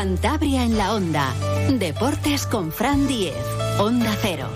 Cantabria 0.00 0.64
en 0.64 0.78
la 0.78 0.94
Onda. 0.94 1.34
Deportes 1.78 2.46
con 2.46 2.72
Fran 2.72 3.06
Diez. 3.06 3.36
Onda 3.78 4.16
Cero. 4.22 4.48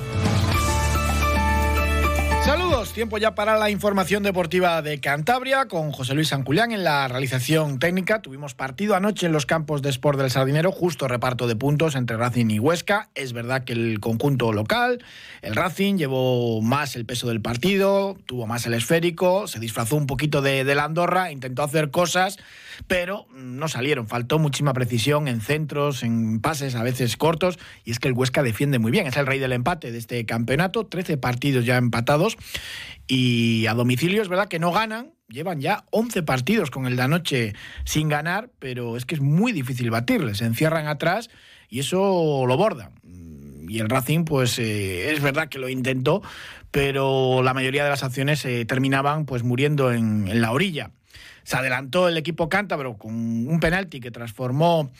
Saludos, 2.46 2.92
tiempo 2.92 3.18
ya 3.18 3.34
para 3.34 3.58
la 3.58 3.68
información 3.68 4.22
deportiva 4.22 4.80
de 4.80 5.00
Cantabria 5.00 5.66
con 5.66 5.92
José 5.92 6.14
Luis 6.14 6.28
Sanculián 6.28 6.72
en 6.72 6.82
la 6.82 7.08
realización 7.08 7.78
técnica. 7.78 8.22
Tuvimos 8.22 8.54
partido 8.54 8.94
anoche 8.94 9.26
en 9.26 9.32
los 9.32 9.44
campos 9.44 9.82
de 9.82 9.90
Sport 9.90 10.18
del 10.18 10.30
Sardinero, 10.30 10.72
justo 10.72 11.08
reparto 11.08 11.46
de 11.46 11.56
puntos 11.56 11.94
entre 11.94 12.16
Racing 12.16 12.50
y 12.50 12.58
Huesca. 12.58 13.08
Es 13.14 13.34
verdad 13.34 13.64
que 13.64 13.74
el 13.74 14.00
conjunto 14.00 14.52
local, 14.52 15.04
el 15.42 15.56
Racing, 15.56 15.96
llevó 15.96 16.62
más 16.62 16.96
el 16.96 17.04
peso 17.04 17.28
del 17.28 17.42
partido, 17.42 18.16
tuvo 18.26 18.46
más 18.46 18.64
el 18.64 18.74
esférico, 18.74 19.46
se 19.46 19.60
disfrazó 19.60 19.96
un 19.96 20.06
poquito 20.06 20.40
de, 20.40 20.64
de 20.64 20.74
la 20.74 20.84
Andorra, 20.84 21.32
intentó 21.32 21.62
hacer 21.62 21.90
cosas, 21.90 22.38
pero 22.86 23.26
no 23.34 23.68
salieron. 23.68 24.08
Faltó 24.08 24.38
muchísima 24.38 24.72
precisión 24.72 25.28
en 25.28 25.40
centros, 25.40 26.02
en 26.02 26.40
pases 26.40 26.74
a 26.74 26.82
veces 26.82 27.16
cortos, 27.16 27.58
y 27.84 27.90
es 27.90 27.98
que 27.98 28.08
el 28.08 28.14
Huesca 28.14 28.42
defiende 28.42 28.78
muy 28.78 28.90
bien. 28.90 29.06
Es 29.06 29.16
el 29.16 29.26
rey 29.26 29.38
del 29.38 29.52
empate 29.52 29.92
de 29.92 29.98
este 29.98 30.24
campeonato, 30.26 30.86
13 30.86 31.16
partidos 31.16 31.64
ya 31.64 31.76
empatados 31.76 32.36
y 33.06 33.66
a 33.66 33.74
domicilio 33.74 34.22
es 34.22 34.28
verdad 34.28 34.48
que 34.48 34.58
no 34.58 34.72
ganan, 34.72 35.12
llevan 35.28 35.60
ya 35.60 35.84
11 35.90 36.22
partidos 36.22 36.70
con 36.70 36.86
el 36.86 36.96
de 36.96 37.02
anoche 37.02 37.52
sin 37.84 38.08
ganar, 38.08 38.50
pero 38.58 38.96
es 38.96 39.04
que 39.04 39.14
es 39.14 39.20
muy 39.20 39.52
difícil 39.52 39.90
batirles, 39.90 40.38
se 40.38 40.46
encierran 40.46 40.86
atrás 40.86 41.28
y 41.68 41.80
eso 41.80 42.44
lo 42.46 42.56
bordan. 42.56 42.92
Y 43.68 43.78
el 43.80 43.88
Racing, 43.88 44.24
pues 44.24 44.58
eh, 44.58 45.12
es 45.12 45.20
verdad 45.20 45.48
que 45.48 45.58
lo 45.58 45.68
intentó, 45.68 46.22
pero 46.70 47.42
la 47.42 47.54
mayoría 47.54 47.84
de 47.84 47.90
las 47.90 48.04
acciones 48.04 48.44
eh, 48.44 48.64
terminaban 48.64 49.26
pues 49.26 49.42
muriendo 49.42 49.92
en, 49.92 50.28
en 50.28 50.40
la 50.40 50.52
orilla. 50.52 50.90
Se 51.44 51.56
adelantó 51.56 52.08
el 52.08 52.16
equipo 52.16 52.48
cántabro 52.48 52.96
con 52.96 53.12
un 53.12 53.60
penalti 53.60 54.00
que 54.00 54.10
transformó 54.10 54.90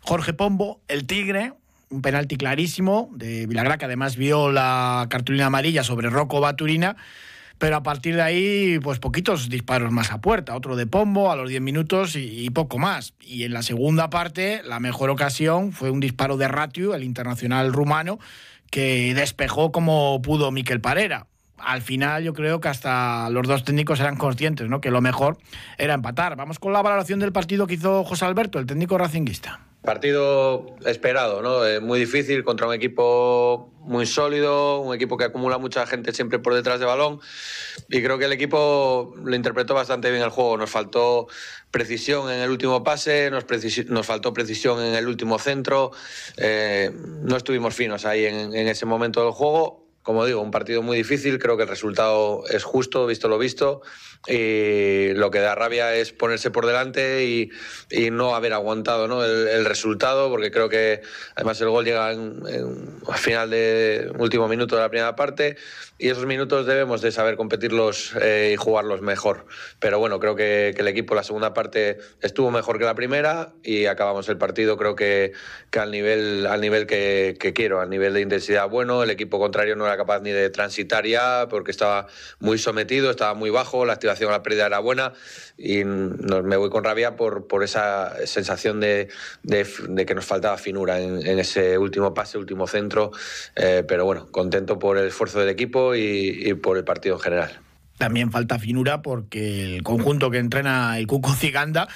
Jorge 0.00 0.32
Pombo, 0.32 0.80
el 0.88 1.06
Tigre, 1.06 1.52
un 1.90 2.02
penalti 2.02 2.36
clarísimo 2.36 3.10
de 3.12 3.46
Vilagra, 3.46 3.78
que 3.78 3.84
además 3.84 4.16
vio 4.16 4.50
la 4.50 5.06
cartulina 5.10 5.46
amarilla 5.46 5.84
sobre 5.84 6.08
Rocco 6.08 6.40
Baturina, 6.40 6.96
pero 7.58 7.76
a 7.76 7.82
partir 7.82 8.16
de 8.16 8.22
ahí, 8.22 8.78
pues 8.80 8.98
poquitos 8.98 9.48
disparos 9.48 9.92
más 9.92 10.10
a 10.10 10.20
puerta, 10.20 10.56
otro 10.56 10.74
de 10.74 10.86
Pombo 10.86 11.30
a 11.30 11.36
los 11.36 11.48
10 11.48 11.60
minutos 11.60 12.16
y, 12.16 12.44
y 12.44 12.50
poco 12.50 12.78
más. 12.78 13.14
Y 13.20 13.44
en 13.44 13.52
la 13.52 13.62
segunda 13.62 14.10
parte, 14.10 14.62
la 14.64 14.80
mejor 14.80 15.10
ocasión 15.10 15.72
fue 15.72 15.90
un 15.90 16.00
disparo 16.00 16.36
de 16.36 16.48
Ratiu, 16.48 16.94
el 16.94 17.04
internacional 17.04 17.72
rumano, 17.72 18.18
que 18.70 19.14
despejó 19.14 19.70
como 19.70 20.20
pudo 20.22 20.50
Miquel 20.50 20.80
Parera 20.80 21.26
al 21.58 21.82
final 21.82 22.22
yo 22.22 22.34
creo 22.34 22.60
que 22.60 22.68
hasta 22.68 23.30
los 23.30 23.46
dos 23.46 23.64
técnicos 23.64 24.00
eran 24.00 24.16
conscientes, 24.16 24.68
¿no? 24.68 24.80
Que 24.80 24.90
lo 24.90 25.00
mejor 25.00 25.38
era 25.78 25.94
empatar. 25.94 26.36
Vamos 26.36 26.58
con 26.58 26.72
la 26.72 26.82
valoración 26.82 27.20
del 27.20 27.32
partido 27.32 27.66
que 27.66 27.74
hizo 27.74 28.04
José 28.04 28.24
Alberto, 28.24 28.58
el 28.58 28.66
técnico 28.66 28.98
racinguista. 28.98 29.60
Partido 29.82 30.76
esperado, 30.86 31.42
¿no? 31.42 31.66
Eh, 31.66 31.80
muy 31.80 31.98
difícil 31.98 32.44
contra 32.44 32.68
un 32.68 32.74
equipo 32.74 33.72
muy 33.80 34.06
sólido, 34.06 34.78
un 34.80 34.94
equipo 34.94 35.16
que 35.16 35.24
acumula 35.24 35.58
mucha 35.58 35.84
gente 35.86 36.12
siempre 36.12 36.38
por 36.38 36.54
detrás 36.54 36.78
de 36.78 36.86
balón 36.86 37.20
y 37.88 38.00
creo 38.00 38.16
que 38.16 38.26
el 38.26 38.32
equipo 38.32 39.12
lo 39.24 39.34
interpretó 39.34 39.74
bastante 39.74 40.08
bien 40.12 40.22
el 40.22 40.30
juego. 40.30 40.56
Nos 40.56 40.70
faltó 40.70 41.26
precisión 41.72 42.30
en 42.30 42.40
el 42.40 42.50
último 42.50 42.84
pase, 42.84 43.28
nos, 43.32 43.44
faltó 44.06 44.32
precisión 44.32 44.80
en 44.80 44.94
el 44.94 45.08
último 45.08 45.40
centro, 45.40 45.90
eh, 46.36 46.92
no 46.94 47.36
estuvimos 47.36 47.74
finos 47.74 48.04
ahí 48.04 48.24
en 48.24 48.68
ese 48.68 48.86
momento 48.86 49.24
del 49.24 49.32
juego. 49.32 49.81
Como 50.02 50.26
digo, 50.26 50.40
un 50.40 50.50
partido 50.50 50.82
muy 50.82 50.96
difícil, 50.96 51.38
creo 51.38 51.56
que 51.56 51.62
el 51.62 51.68
resultado 51.68 52.44
es 52.48 52.64
justo, 52.64 53.06
visto 53.06 53.28
lo 53.28 53.38
visto 53.38 53.82
y 54.28 55.14
lo 55.14 55.30
que 55.32 55.40
da 55.40 55.54
rabia 55.56 55.96
es 55.96 56.12
ponerse 56.12 56.50
por 56.52 56.66
delante 56.66 57.24
y, 57.24 57.50
y 57.90 58.10
no 58.10 58.36
haber 58.36 58.52
aguantado 58.52 59.08
¿no? 59.08 59.24
El, 59.24 59.48
el, 59.48 59.64
resultado, 59.64 60.30
porque 60.30 60.52
creo 60.52 60.68
que 60.68 61.02
además 61.34 61.60
el 61.60 61.70
gol 61.70 61.84
llega 61.84 62.12
en, 62.12 62.40
en, 62.48 63.00
al 63.08 63.18
final 63.18 63.50
de 63.50 64.12
último 64.18 64.46
minuto 64.46 64.76
de 64.76 64.82
la 64.82 64.90
primera 64.90 65.16
parte 65.16 65.56
y 65.98 66.08
esos 66.08 66.26
minutos 66.26 66.66
debemos 66.66 67.00
de 67.00 67.10
saber 67.10 67.36
competirlos 67.36 68.14
eh, 68.20 68.50
y 68.54 68.56
jugarlos 68.56 69.02
mejor. 69.02 69.46
Pero 69.78 69.98
bueno, 69.98 70.20
creo 70.20 70.36
que, 70.36 70.72
que, 70.74 70.82
el 70.82 70.88
equipo 70.88 71.14
la 71.14 71.22
segunda 71.22 71.54
parte 71.54 71.98
estuvo 72.20 72.50
mejor 72.50 72.78
que 72.78 72.84
la 72.84 72.94
primera 72.94 73.52
y 73.62 73.86
acabamos 73.86 74.28
el 74.28 74.36
partido 74.36 74.76
creo 74.76 74.94
que, 74.94 75.32
que 75.70 75.78
al 75.80 75.90
nivel, 75.90 76.46
al 76.46 76.60
nivel 76.60 76.86
que, 76.86 77.36
que 77.40 77.52
quiero, 77.52 77.80
al 77.80 77.90
nivel 77.90 78.14
de 78.14 78.20
intensidad 78.20 78.68
bueno, 78.68 79.02
el 79.02 79.10
equipo 79.10 79.40
contrario 79.40 79.74
no 79.74 79.84
era 79.84 79.91
capaz 79.96 80.20
ni 80.20 80.30
de 80.30 80.50
transitar 80.50 81.06
ya 81.06 81.46
porque 81.48 81.70
estaba 81.70 82.06
muy 82.40 82.58
sometido, 82.58 83.10
estaba 83.10 83.34
muy 83.34 83.50
bajo, 83.50 83.84
la 83.84 83.94
activación 83.94 84.30
a 84.30 84.32
la 84.32 84.42
pérdida 84.42 84.66
era 84.66 84.78
buena 84.78 85.12
y 85.56 85.84
me 85.84 86.56
voy 86.56 86.70
con 86.70 86.84
rabia 86.84 87.16
por, 87.16 87.46
por 87.46 87.62
esa 87.62 88.26
sensación 88.26 88.80
de, 88.80 89.08
de, 89.42 90.06
que 90.06 90.14
nos 90.14 90.24
faltaba 90.24 90.56
finura 90.58 91.00
en, 91.00 91.26
en 91.26 91.38
ese 91.38 91.78
último 91.78 92.14
pase, 92.14 92.38
último 92.38 92.66
centro, 92.66 93.12
eh, 93.56 93.84
pero 93.86 94.04
bueno, 94.04 94.28
contento 94.30 94.78
por 94.78 94.98
el 94.98 95.08
esfuerzo 95.08 95.40
del 95.40 95.48
equipo 95.48 95.94
y, 95.94 96.42
y 96.44 96.54
por 96.54 96.76
el 96.76 96.84
partido 96.84 97.16
en 97.16 97.20
general. 97.20 97.60
También 97.98 98.32
falta 98.32 98.58
finura 98.58 99.00
porque 99.00 99.76
el 99.76 99.82
conjunto 99.84 100.30
que 100.30 100.38
entrena 100.38 100.98
el 100.98 101.06
Cuco 101.06 101.34
Ciganda 101.34 101.86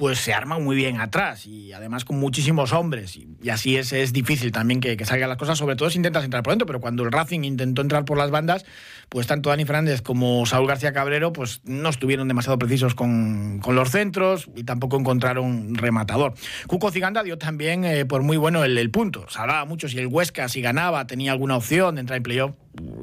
pues 0.00 0.18
se 0.18 0.32
arma 0.32 0.58
muy 0.58 0.76
bien 0.76 0.98
atrás 0.98 1.46
y 1.46 1.74
además 1.74 2.06
con 2.06 2.18
muchísimos 2.18 2.72
hombres. 2.72 3.18
Y, 3.18 3.28
y 3.42 3.50
así 3.50 3.76
es, 3.76 3.92
es 3.92 4.14
difícil 4.14 4.50
también 4.50 4.80
que, 4.80 4.96
que, 4.96 5.04
salgan 5.04 5.28
las 5.28 5.36
cosas, 5.36 5.58
sobre 5.58 5.76
todo 5.76 5.90
si 5.90 5.98
intentas 5.98 6.24
entrar 6.24 6.42
por 6.42 6.52
dentro, 6.52 6.64
pero 6.66 6.80
cuando 6.80 7.02
el 7.02 7.12
Racing 7.12 7.40
intentó 7.44 7.82
entrar 7.82 8.06
por 8.06 8.16
las 8.16 8.30
bandas, 8.30 8.64
pues 9.10 9.26
tanto 9.26 9.50
Dani 9.50 9.64
Fernández 9.64 10.02
como 10.02 10.46
Saúl 10.46 10.68
García 10.68 10.92
Cabrero 10.92 11.32
pues 11.32 11.62
no 11.64 11.88
estuvieron 11.88 12.28
demasiado 12.28 12.58
precisos 12.58 12.94
con, 12.94 13.58
con 13.58 13.74
los 13.74 13.90
centros 13.90 14.48
y 14.54 14.62
tampoco 14.62 14.96
encontraron 14.96 15.74
rematador. 15.74 16.34
Cuco 16.68 16.92
Ciganda 16.92 17.24
dio 17.24 17.36
también 17.36 17.84
eh, 17.84 18.06
por 18.06 18.22
muy 18.22 18.36
bueno 18.36 18.64
el, 18.64 18.90
punto. 18.90 19.26
Se 19.28 19.40
hablaba 19.40 19.64
mucho 19.64 19.88
si 19.88 19.98
el 19.98 20.06
Huesca, 20.06 20.48
si 20.48 20.62
ganaba, 20.62 21.06
tenía 21.08 21.32
alguna 21.32 21.56
opción 21.56 21.96
de 21.96 22.02
entrar 22.02 22.18
en 22.18 22.22
playoff. 22.22 22.52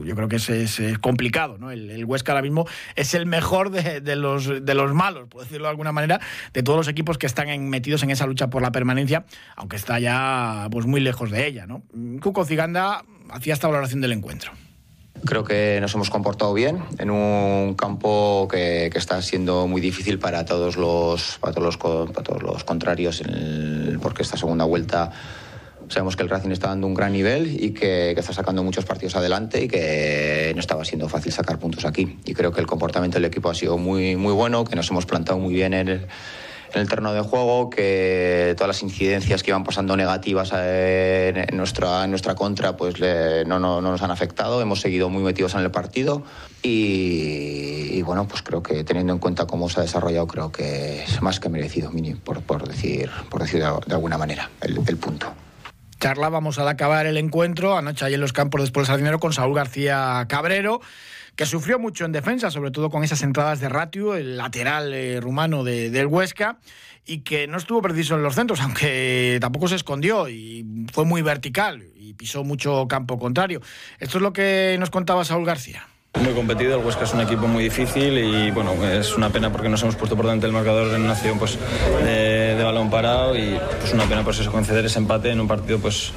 Yo 0.06 0.16
creo 0.16 0.30
que 0.30 0.38
es, 0.38 0.82
complicado, 1.02 1.58
¿no? 1.58 1.72
El, 1.72 2.06
Huesca 2.06 2.32
ahora 2.32 2.42
mismo 2.42 2.66
es 2.96 3.14
el 3.14 3.26
mejor 3.26 3.70
de, 3.70 4.16
los, 4.16 4.66
de 4.66 4.74
los 4.74 4.94
malos, 4.94 5.28
por 5.28 5.44
decirlo 5.44 5.66
de 5.66 5.72
alguna 5.72 5.92
manera, 5.92 6.22
de 6.54 6.64
todos 6.64 6.78
los 6.78 6.87
equipos 6.88 7.18
que 7.18 7.26
están 7.26 7.70
metidos 7.70 8.04
en 8.04 8.12
esa 8.12 8.26
lucha 8.26 8.50
por 8.50 8.62
la 8.62 8.72
permanencia, 8.72 9.26
aunque 9.56 9.76
está 9.76 10.00
ya 10.00 10.68
pues 10.72 10.86
muy 10.86 11.02
lejos 11.02 11.32
de 11.32 11.48
ella. 11.48 11.68
Cuco 12.22 12.46
Ciganda 12.46 13.04
hacía 13.30 13.54
esta 13.54 13.68
valoración 13.68 14.02
del 14.02 14.14
encuentro. 14.14 14.52
Creo 15.26 15.44
que 15.44 15.80
nos 15.82 15.94
hemos 15.96 16.10
comportado 16.10 16.54
bien 16.54 16.80
en 17.00 17.10
un 17.10 17.74
campo 17.74 18.48
que, 18.50 18.88
está 18.94 19.22
siendo 19.22 19.68
muy 19.68 19.82
difícil 19.82 20.20
para 20.20 20.46
todos 20.46 20.78
los, 20.78 21.38
para 21.40 21.54
todos 21.54 21.66
los, 21.66 21.78
para 21.78 22.24
todos 22.24 22.44
los 22.44 22.64
contrarios, 22.64 23.24
porque 24.02 24.22
esta 24.22 24.38
segunda 24.38 24.66
vuelta 24.66 25.12
sabemos 25.90 26.16
que 26.16 26.24
el 26.24 26.30
Racing 26.30 26.52
está 26.52 26.68
dando 26.68 26.86
un 26.86 26.94
gran 26.94 27.14
nivel 27.14 27.64
y 27.64 27.72
que, 27.72 28.12
que, 28.14 28.20
está 28.20 28.34
sacando 28.34 28.64
muchos 28.64 28.86
partidos 28.86 29.16
adelante 29.16 29.64
y 29.64 29.68
que 29.68 30.52
no 30.54 30.60
estaba 30.60 30.86
siendo 30.86 31.10
fácil 31.10 31.32
sacar 31.32 31.58
puntos 31.60 31.86
aquí. 31.86 32.18
Y 32.26 32.34
creo 32.34 32.52
que 32.52 32.62
el 32.62 32.68
comportamiento 32.68 33.16
del 33.16 33.26
equipo 33.26 33.50
ha 33.50 33.56
sido 33.56 33.78
muy, 33.78 34.16
muy 34.16 34.34
bueno, 34.34 34.66
que 34.66 34.76
nos 34.76 34.90
hemos 34.92 35.06
plantado 35.06 35.40
muy 35.40 35.54
bien 35.54 35.74
en 35.74 35.88
el, 35.88 36.08
en 36.74 36.82
el 36.82 36.90
terreno 36.90 37.14
de 37.14 37.22
juego, 37.22 37.70
que 37.70 38.54
todas 38.58 38.68
las 38.68 38.84
incidencias 38.84 39.44
que 39.44 39.52
iban 39.52 39.64
pasando 39.64 39.96
negativas 39.96 40.52
en, 40.54 41.38
en 41.38 41.58
nuestra, 41.58 42.04
en 42.04 42.10
nuestra 42.10 42.36
contra 42.36 42.78
pues 42.78 43.00
le, 43.00 43.46
no, 43.46 43.60
no, 43.60 43.82
no, 43.82 43.92
nos 43.92 44.02
han 44.02 44.12
afectado, 44.12 44.62
hemos 44.62 44.82
seguido 44.82 45.10
muy 45.10 45.24
metidos 45.24 45.54
en 45.56 45.62
el 45.62 45.72
partido. 45.72 46.24
Y, 46.64 47.90
y, 47.92 48.02
bueno, 48.02 48.28
pues 48.28 48.42
creo 48.42 48.62
que 48.64 48.84
teniendo 48.84 49.14
en 49.14 49.20
cuenta 49.20 49.46
cómo 49.46 49.70
se 49.70 49.80
ha 49.80 49.84
desarrollado, 49.84 50.28
creo 50.28 50.52
que 50.52 51.04
es 51.04 51.22
más 51.22 51.40
que 51.40 51.50
merecido, 51.50 51.92
Mini, 51.92 52.16
por, 52.16 52.42
por 52.42 52.68
decir, 52.68 53.10
por 53.30 53.42
decir 53.42 53.64
de, 53.64 53.72
de 53.86 53.94
alguna 53.94 54.18
manera 54.18 54.50
el, 54.62 54.80
el 54.86 54.98
punto. 54.98 55.32
Charlábamos 56.00 56.60
al 56.60 56.68
acabar 56.68 57.08
el 57.08 57.18
encuentro, 57.18 57.76
anoche 57.76 58.06
ahí 58.06 58.14
en 58.14 58.22
los 58.22 58.34
campos 58.34 58.62
después 58.62 58.88
del 58.88 58.94
Sardinero, 58.94 59.20
con 59.20 59.34
Saúl 59.34 59.56
García 59.56 60.26
Cabrero, 60.28 60.80
que 61.38 61.46
sufrió 61.46 61.78
mucho 61.78 62.04
en 62.04 62.12
defensa, 62.12 62.50
sobre 62.50 62.72
todo 62.72 62.90
con 62.90 63.04
esas 63.04 63.22
entradas 63.22 63.60
de 63.60 63.70
Ratio, 63.70 64.16
el 64.16 64.38
lateral 64.38 64.92
eh, 64.92 65.22
rumano 65.22 65.64
de, 65.64 65.92
del 65.92 66.08
Huesca, 66.08 66.58
y 67.06 67.20
que 67.20 67.48
no 67.48 67.58
estuvo 67.58 67.82
preciso 67.82 68.16
en 68.16 68.24
los 68.24 68.34
centros, 68.34 68.60
aunque 68.62 69.38
tampoco 69.40 69.68
se 69.68 69.76
escondió 69.76 70.28
y 70.28 70.66
fue 70.92 71.06
muy 71.06 71.22
vertical 71.22 71.86
y 71.96 72.16
pisó 72.16 72.44
mucho 72.44 72.88
campo 72.88 73.20
contrario. 73.20 73.62
Esto 74.00 74.18
es 74.18 74.22
lo 74.24 74.34
que 74.34 74.76
nos 74.80 74.90
contaba 74.90 75.24
Saúl 75.24 75.46
García. 75.46 75.86
Muy 76.16 76.34
competido, 76.34 76.80
el 76.80 76.86
Huesca 76.86 77.04
es 77.04 77.14
un 77.14 77.22
equipo 77.22 77.48
muy 77.48 77.66
difícil 77.66 78.18
y 78.18 78.50
bueno, 78.52 78.72
es 78.86 79.16
una 79.16 79.30
pena 79.30 79.52
porque 79.52 79.70
nos 79.70 79.84
hemos 79.84 79.96
puesto 79.96 80.16
por 80.16 80.26
delante 80.26 80.48
del 80.48 80.54
marcador 80.54 80.94
en 80.96 81.04
una 81.04 81.12
acción 81.14 81.38
pues, 81.38 81.60
de, 82.04 82.56
de, 82.56 82.64
balón 82.64 82.90
parado 82.90 83.38
y 83.38 83.58
pues 83.80 83.94
una 83.94 84.06
pena 84.06 84.24
pues 84.24 84.40
eso, 84.40 84.52
conceder 84.52 84.84
ese 84.86 84.98
empate 84.98 85.30
en 85.30 85.40
un 85.40 85.48
partido 85.48 85.78
pues 85.78 86.12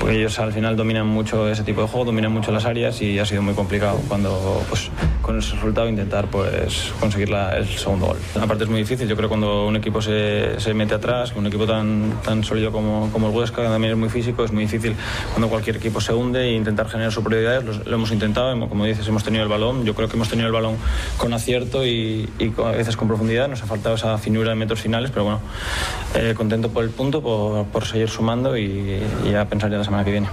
porque 0.00 0.18
ellos 0.18 0.38
al 0.38 0.52
final 0.52 0.74
dominan 0.76 1.06
mucho 1.06 1.48
ese 1.48 1.62
tipo 1.62 1.82
de 1.82 1.86
juego, 1.86 2.06
dominan 2.06 2.32
mucho 2.32 2.50
las 2.50 2.64
áreas 2.64 3.00
y 3.02 3.18
ha 3.18 3.26
sido 3.26 3.42
muy 3.42 3.54
complicado 3.54 4.00
cuando 4.08 4.64
pues 4.68 4.90
con 5.20 5.38
ese 5.38 5.54
resultado 5.54 5.88
intentar 5.88 6.26
pues 6.26 6.92
conseguir 6.98 7.28
la, 7.28 7.56
el 7.56 7.68
segundo 7.68 8.06
gol. 8.06 8.16
Aparte 8.40 8.64
es 8.64 8.70
muy 8.70 8.80
difícil, 8.80 9.06
yo 9.06 9.16
creo 9.16 9.28
cuando 9.28 9.66
un 9.66 9.76
equipo 9.76 10.02
se, 10.02 10.58
se 10.58 10.74
mete 10.74 10.94
atrás, 10.94 11.32
un 11.36 11.46
equipo 11.46 11.66
tan, 11.66 12.20
tan 12.24 12.42
sólido 12.42 12.72
como, 12.72 13.10
como 13.12 13.28
el 13.28 13.36
Huesca, 13.36 13.62
también 13.62 13.92
es 13.92 13.98
muy 13.98 14.08
físico, 14.08 14.44
es 14.44 14.50
muy 14.50 14.64
difícil 14.64 14.96
cuando 15.34 15.48
cualquier 15.48 15.76
equipo 15.76 16.00
se 16.00 16.12
hunde 16.12 16.42
e 16.48 16.52
intentar 16.52 16.88
generar 16.88 17.12
superioridades, 17.12 17.64
lo, 17.64 17.84
lo 17.84 17.96
hemos 17.96 18.10
intentado, 18.10 18.58
como 18.68 18.84
dices, 18.84 19.06
hemos 19.06 19.22
tenido 19.22 19.41
el 19.42 19.48
balón. 19.48 19.84
Yo 19.84 19.94
creo 19.94 20.08
que 20.08 20.16
hemos 20.16 20.28
tenido 20.28 20.46
el 20.46 20.52
balón 20.52 20.76
con 21.16 21.32
acierto 21.32 21.86
y, 21.86 22.28
a 22.58 22.70
veces 22.70 22.96
con 22.96 23.08
profundidad. 23.08 23.48
Nos 23.48 23.62
ha 23.62 23.66
faltado 23.66 23.94
esa 23.94 24.18
finura 24.18 24.52
en 24.52 24.58
metros 24.58 24.80
finales, 24.80 25.10
pero 25.10 25.24
bueno, 25.24 25.40
eh, 26.14 26.34
contento 26.36 26.70
por 26.70 26.84
el 26.84 26.90
punto, 26.90 27.22
por, 27.22 27.84
seguir 27.84 28.08
sumando 28.08 28.56
y, 28.56 29.02
y 29.24 29.34
a 29.34 29.48
pensar 29.48 29.70
ya 29.70 29.78
la 29.78 29.84
semana 29.84 30.04
que 30.04 30.12
viene. 30.12 30.28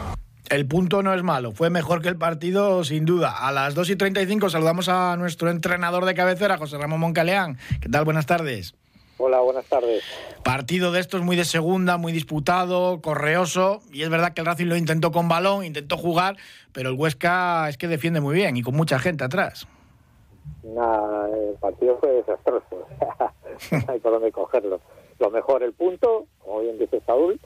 El 0.50 0.66
punto 0.66 1.04
no 1.04 1.14
es 1.14 1.22
malo, 1.22 1.52
fue 1.52 1.70
mejor 1.70 2.02
que 2.02 2.10
el 2.10 2.16
partido 2.16 2.84
sin 2.84 3.06
duda. 3.06 3.30
A 3.30 3.52
las 3.52 3.76
2 3.76 3.92
y 3.92 3.96
35 3.96 4.50
saludamos 4.50 4.90
a 4.90 5.16
nuestro 5.16 5.52
entrenador 5.52 6.06
de 6.06 6.16
cabecera, 6.16 6.58
José 6.58 6.78
Ramón 6.80 7.00
Moncaleán. 7.00 7.60
¿Qué 7.80 7.88
tal? 7.88 8.04
Buenas 8.04 8.26
tardes. 8.26 8.74
Hola, 9.22 9.42
buenas 9.42 9.66
tardes. 9.66 10.02
Partido 10.46 10.94
de 10.94 11.02
estos 11.02 11.22
muy 11.22 11.36
de 11.36 11.44
segunda, 11.44 11.98
muy 11.98 12.14
disputado, 12.14 13.02
correoso. 13.02 13.82
Y 13.92 14.04
es 14.04 14.10
verdad 14.10 14.34
que 14.34 14.40
el 14.40 14.48
Racing 14.48 14.68
lo 14.68 14.78
intentó 14.78 15.12
con 15.12 15.28
balón, 15.28 15.66
intentó 15.66 15.98
jugar, 15.98 16.38
pero 16.72 16.88
el 16.88 16.96
Huesca 16.96 17.68
es 17.68 17.78
que 17.78 17.90
defiende 17.90 18.22
muy 18.22 18.34
bien 18.34 18.56
y 18.56 18.62
con 18.62 18.76
mucha 18.76 18.98
gente 18.98 19.26
atrás. 19.26 19.68
Nada, 20.64 21.28
el 21.30 21.56
partido 21.56 21.98
fue 22.00 22.14
desastroso. 22.14 22.88
no 23.72 23.84
hay 23.90 24.00
por 24.00 24.14
dónde 24.14 24.32
cogerlo. 24.32 24.80
Lo 25.20 25.30
mejor, 25.30 25.64
el 25.64 25.74
punto, 25.74 26.28
como 26.40 26.62
bien 26.62 26.80
dice 26.80 27.02
Saúl, 27.06 27.42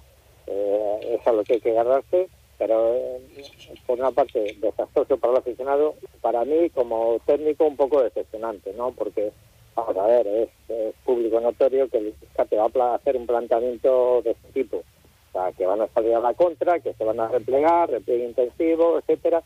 eh, 0.45 1.17
es 1.19 1.25
a 1.25 1.31
lo 1.31 1.43
que 1.43 1.53
hay 1.53 1.61
que 1.61 1.71
agarrarse 1.71 2.29
pero 2.57 2.93
eh, 2.93 3.19
por 3.85 3.99
una 3.99 4.11
parte 4.11 4.55
desastroso 4.59 5.17
para 5.17 5.33
el 5.33 5.39
aficionado, 5.39 5.95
para 6.21 6.45
mí 6.45 6.69
como 6.69 7.19
técnico 7.25 7.65
un 7.65 7.75
poco 7.75 8.01
decepcionante, 8.01 8.73
¿no? 8.73 8.91
Porque, 8.91 9.33
vamos 9.75 9.97
a 9.97 10.07
ver, 10.07 10.27
es, 10.27 10.49
público 11.03 11.39
notorio 11.39 11.89
que 11.89 11.97
el 11.97 12.13
te 12.49 12.55
va 12.57 12.91
a 12.91 12.95
hacer 12.95 13.15
un 13.15 13.27
planteamiento 13.27 14.21
de 14.23 14.31
este 14.31 14.47
tipo, 14.53 14.77
o 14.77 15.31
sea, 15.31 15.51
que 15.51 15.65
van 15.65 15.81
a 15.81 15.87
salir 15.87 16.15
a 16.15 16.19
la 16.19 16.33
contra, 16.33 16.79
que 16.79 16.93
se 16.93 17.03
van 17.03 17.19
a 17.19 17.27
replegar, 17.27 17.89
repliegue 17.89 18.25
intensivo, 18.25 18.99
etcétera. 18.99 19.43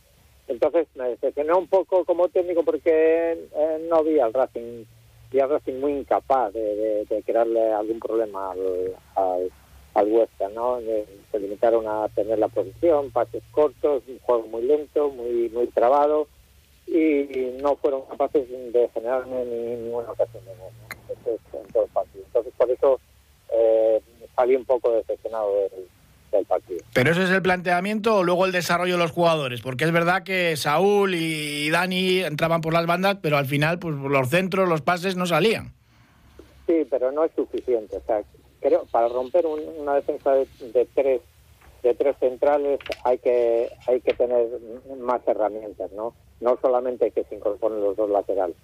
Entonces 0.47 0.87
me 0.95 1.09
decepcionó 1.09 1.57
un 1.57 1.67
poco 1.67 2.05
como 2.05 2.29
técnico 2.29 2.63
porque 2.63 3.33
eh, 3.33 3.87
no 3.89 4.03
vi 4.03 4.19
al 4.19 4.33
Racing, 4.33 4.85
vi 5.31 5.39
al 5.39 5.49
Racing 5.49 5.79
muy 5.79 5.93
incapaz 5.93 6.53
de, 6.53 7.23
crearle 7.25 7.73
algún 7.73 7.99
problema 7.99 8.51
al 8.51 9.51
al 9.93 10.11
Huesca, 10.11 10.47
¿no? 10.49 10.79
Se 11.31 11.39
limitaron 11.39 11.87
a 11.87 12.07
tener 12.09 12.37
la 12.37 12.49
posición, 12.49 13.09
pases 13.09 13.41
cortos, 13.49 14.03
un 14.07 14.19
juego 14.19 14.47
muy 14.47 14.61
lento, 14.61 15.09
muy 15.09 15.49
muy 15.49 15.65
trabado 15.67 16.27
y 16.87 17.57
no 17.61 17.75
fueron 17.75 18.03
capaces 18.05 18.47
de 18.49 18.89
generarme 18.93 19.43
ni 19.45 19.75
ninguna 19.75 20.11
ocasión 20.11 20.43
de 20.45 20.51
gol, 20.55 21.39
en 21.53 21.73
todo 21.73 21.83
el 21.83 21.89
partido. 21.89 22.23
Entonces 22.25 22.53
por 22.57 22.71
eso 22.71 22.99
eh, 23.53 24.01
salí 24.35 24.55
un 24.55 24.65
poco 24.65 24.91
decepcionado 24.93 25.53
del, 26.31 26.45
partido. 26.47 26.79
Pero 26.93 27.11
ese 27.11 27.23
es 27.23 27.31
el 27.31 27.41
planteamiento 27.41 28.17
o 28.17 28.23
luego 28.23 28.45
el 28.45 28.51
desarrollo 28.51 28.93
de 28.93 28.99
los 28.99 29.11
jugadores, 29.11 29.61
porque 29.61 29.85
es 29.85 29.91
verdad 29.91 30.23
que 30.23 30.55
Saúl 30.55 31.15
y 31.15 31.69
Dani 31.71 32.19
entraban 32.19 32.61
por 32.61 32.73
las 32.73 32.85
bandas, 32.85 33.17
pero 33.21 33.37
al 33.37 33.47
final 33.47 33.79
pues 33.79 33.95
los 33.95 34.29
centros, 34.29 34.69
los 34.69 34.81
pases 34.81 35.15
no 35.15 35.25
salían. 35.25 35.73
Sí, 36.67 36.85
pero 36.89 37.11
no 37.11 37.23
es 37.23 37.31
suficiente. 37.35 37.97
O 37.97 38.01
sea, 38.05 38.21
creo 38.59 38.85
para 38.91 39.07
romper 39.07 39.45
una 39.47 39.95
defensa 39.95 40.33
de, 40.33 40.87
tres 40.93 41.21
de 41.81 41.93
tres 41.95 42.15
centrales 42.19 42.79
hay 43.03 43.17
que 43.19 43.69
hay 43.87 44.01
que 44.01 44.13
tener 44.13 44.47
más 44.99 45.21
herramientas 45.27 45.91
no 45.91 46.13
no 46.41 46.57
solamente 46.61 47.11
que 47.11 47.23
se 47.25 47.35
incorporen 47.35 47.81
los 47.81 47.95
dos 47.95 48.09
laterales 48.09 48.55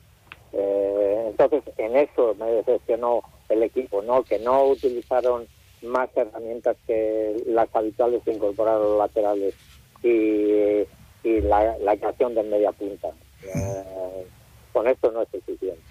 eh, 0.51 1.25
entonces 1.29 1.63
en 1.77 1.95
eso 1.95 2.35
me 2.39 2.51
decepcionó 2.51 3.21
el 3.49 3.63
equipo 3.63 4.01
no 4.01 4.23
que 4.23 4.39
no 4.39 4.65
utilizaron 4.65 5.47
más 5.81 6.09
herramientas 6.15 6.77
que 6.87 7.43
las 7.47 7.67
habituales 7.75 8.23
de 8.25 8.33
incorporar 8.33 8.79
los 8.79 8.97
laterales 8.97 9.55
y, 10.01 10.85
y 11.23 11.41
la, 11.41 11.77
la 11.79 11.97
creación 11.97 12.35
de 12.35 12.43
media 12.43 12.71
punta 12.71 13.09
eh, 13.43 14.25
con 14.71 14.87
esto 14.87 15.11
no 15.11 15.21
es 15.21 15.29
suficiente 15.29 15.81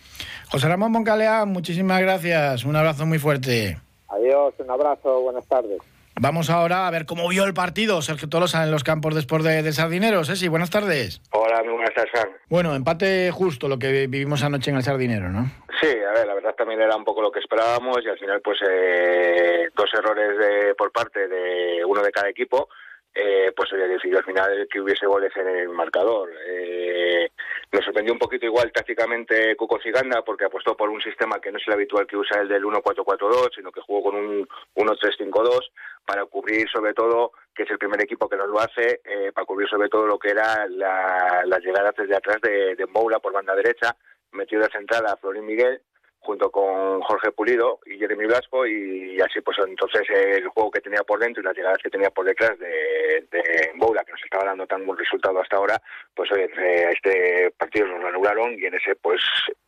José 0.53 0.69
Ramón 0.69 0.93
Moncalea, 0.93 1.47
muchísimas 1.47 1.99
gracias. 2.03 2.67
Un 2.67 2.77
abrazo 2.77 3.07
muy 3.07 3.19
fuerte. 3.19 3.79
Adiós, 4.09 4.53
un 4.59 4.71
abrazo, 4.71 5.23
buenas 5.23 5.47
tardes. 5.47 5.81
Vamos 6.21 6.51
ahora 6.51 6.87
a 6.87 6.91
ver 6.91 7.07
cómo 7.07 7.29
vio 7.29 7.45
el 7.45 7.55
partido 7.55 8.03
Sergio 8.03 8.29
Tolosa 8.29 8.63
en 8.63 8.71
los 8.71 8.85
campos 8.85 9.15
después 9.15 9.43
de, 9.45 9.63
de 9.63 9.73
Sardineros. 9.73 10.29
¿eh? 10.29 10.37
Sí, 10.37 10.49
buenas 10.49 10.71
tardes. 10.71 11.23
Hola, 11.31 11.63
muy 11.65 11.73
buenas 11.73 11.95
tardes, 11.95 12.13
Bueno, 12.49 12.75
empate 12.75 13.31
justo 13.31 13.69
lo 13.69 13.79
que 13.79 14.07
vivimos 14.07 14.43
anoche 14.45 14.71
en 14.71 14.77
el 14.77 14.83
Sardinero, 14.83 15.31
¿no? 15.31 15.51
Sí, 15.81 15.89
a 15.89 16.13
ver, 16.13 16.27
la 16.27 16.35
verdad 16.35 16.55
también 16.55 16.81
era 16.81 16.95
un 16.97 17.05
poco 17.05 17.23
lo 17.23 17.33
que 17.33 17.41
esperábamos 17.41 17.99
y 18.05 18.09
al 18.09 18.19
final 18.19 18.41
pues 18.43 18.59
eh, 18.69 19.69
dos 19.75 19.91
errores 19.95 20.39
de, 20.39 20.75
por 20.75 20.93
parte 20.93 21.27
de 21.27 21.85
uno 21.85 22.03
de 22.03 22.13
cada 22.13 22.29
equipo 22.29 22.69
eh, 23.15 23.53
pues 23.55 23.73
había 23.73 23.87
decidido 23.87 24.19
al 24.19 24.25
final 24.25 24.69
que 24.71 24.81
hubiese 24.81 25.07
goles 25.07 25.33
en 25.37 25.49
el 25.49 25.69
marcador. 25.69 26.31
Eh, 26.47 27.31
nos 27.71 27.85
sorprendió 27.85 28.13
un 28.13 28.19
poquito 28.19 28.47
igual 28.47 28.73
tácticamente 28.73 29.55
Cuco 29.57 29.81
Siganda 29.81 30.23
porque 30.23 30.47
apostó 30.47 30.77
por 30.77 30.89
un 30.89 31.01
sistema 31.01 31.41
que 31.41 31.53
no 31.53 31.59
es 31.59 31.65
el 31.67 31.75
habitual 31.75 32.07
que 32.07 32.17
usa 32.17 32.41
el 32.41 32.49
del 32.49 32.65
1-4-4-2, 32.65 33.55
sino 33.55 33.71
que 33.71 33.81
jugó 33.83 34.11
con 34.11 34.17
un 34.17 34.49
1-3-5-2 34.77 35.71
para 36.07 36.25
cubrir 36.27 36.69
sobre 36.71 36.95
todo, 36.95 37.33
que 37.55 37.65
es 37.65 37.71
el 37.71 37.79
primer 37.79 38.03
equipo 38.03 38.29
que 38.29 38.37
nos 38.37 38.49
lo 38.49 38.61
hace, 38.61 39.01
eh, 39.05 39.33
para 39.33 39.45
cubrir 39.45 39.69
sobre 39.69 39.89
todo 39.89 40.07
lo 40.07 40.19
que 40.19 40.31
era 40.31 40.67
la, 40.69 41.43
las 41.45 41.61
llegadas 41.61 41.95
desde 41.97 42.17
atrás 42.17 42.39
de, 42.43 42.75
de 42.77 42.87
Moura 42.87 43.19
por 43.19 43.33
banda 43.33 43.55
derecha, 43.55 43.95
metió 44.33 44.59
de 44.59 44.69
centrada 44.71 45.13
a 45.13 45.17
Florín 45.17 45.47
Miguel 45.47 45.83
junto 46.23 46.51
con 46.51 47.01
Jorge 47.03 47.33
Pulido 47.33 47.81
y 47.85 47.99
Jeremy 47.99 48.27
Blasco 48.27 48.67
y, 48.67 49.21
así 49.21 49.41
pues 49.41 49.59
entonces 49.67 50.03
el 50.11 50.49
juego 50.49 50.71
que 50.71 50.81
tenía 50.81 51.03
por 51.03 51.19
dentro 51.19 51.43
y 51.43 51.45
las 51.47 51.57
llegadas 51.57 51.79
que 51.83 51.91
tenía 51.91 52.11
por 52.11 52.25
detrás 52.25 52.59
de, 52.59 53.27
de 53.31 53.71
Boula 53.75 54.05
que 54.05 54.13
nos 54.13 54.23
estaba 54.25 54.45
dando 54.45 54.67
tan 54.67 54.87
buen 54.87 54.99
resultado 54.99 55.41
hasta 55.41 55.57
ahora 55.57 55.81
pues 56.15 56.31
hoy 56.33 56.43
este 56.43 57.51
partido 57.59 57.87
nos 57.89 58.01
lo 58.01 58.09
anularon 58.09 58.55
y 58.59 58.65
en 58.65 58.75
ese 58.75 58.95
pues 58.97 59.21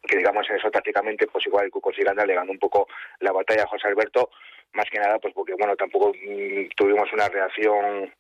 que 0.03 0.19
digamos 0.19 0.49
en 0.49 0.56
eso 0.56 0.71
tácticamente 0.71 1.27
pues 1.27 1.47
igual 1.47 1.67
el 1.67 1.71
Cuco 1.71 1.93
Siganda 1.93 2.25
le 2.25 2.35
ganó 2.35 2.53
un 2.53 2.59
poco 2.59 2.87
la 3.21 3.33
batalla 3.33 3.65
a 3.65 3.69
José 3.69 3.89
Alberto 3.89 4.31
más 4.75 4.87
que 4.91 4.99
nada 4.99 5.19
pues 5.19 5.35
porque 5.35 5.55
bueno 5.55 5.75
tampoco 5.77 6.12
mm, 6.12 6.69
tuvimos 6.77 7.12
una 7.12 7.29
reacción 7.29 8.12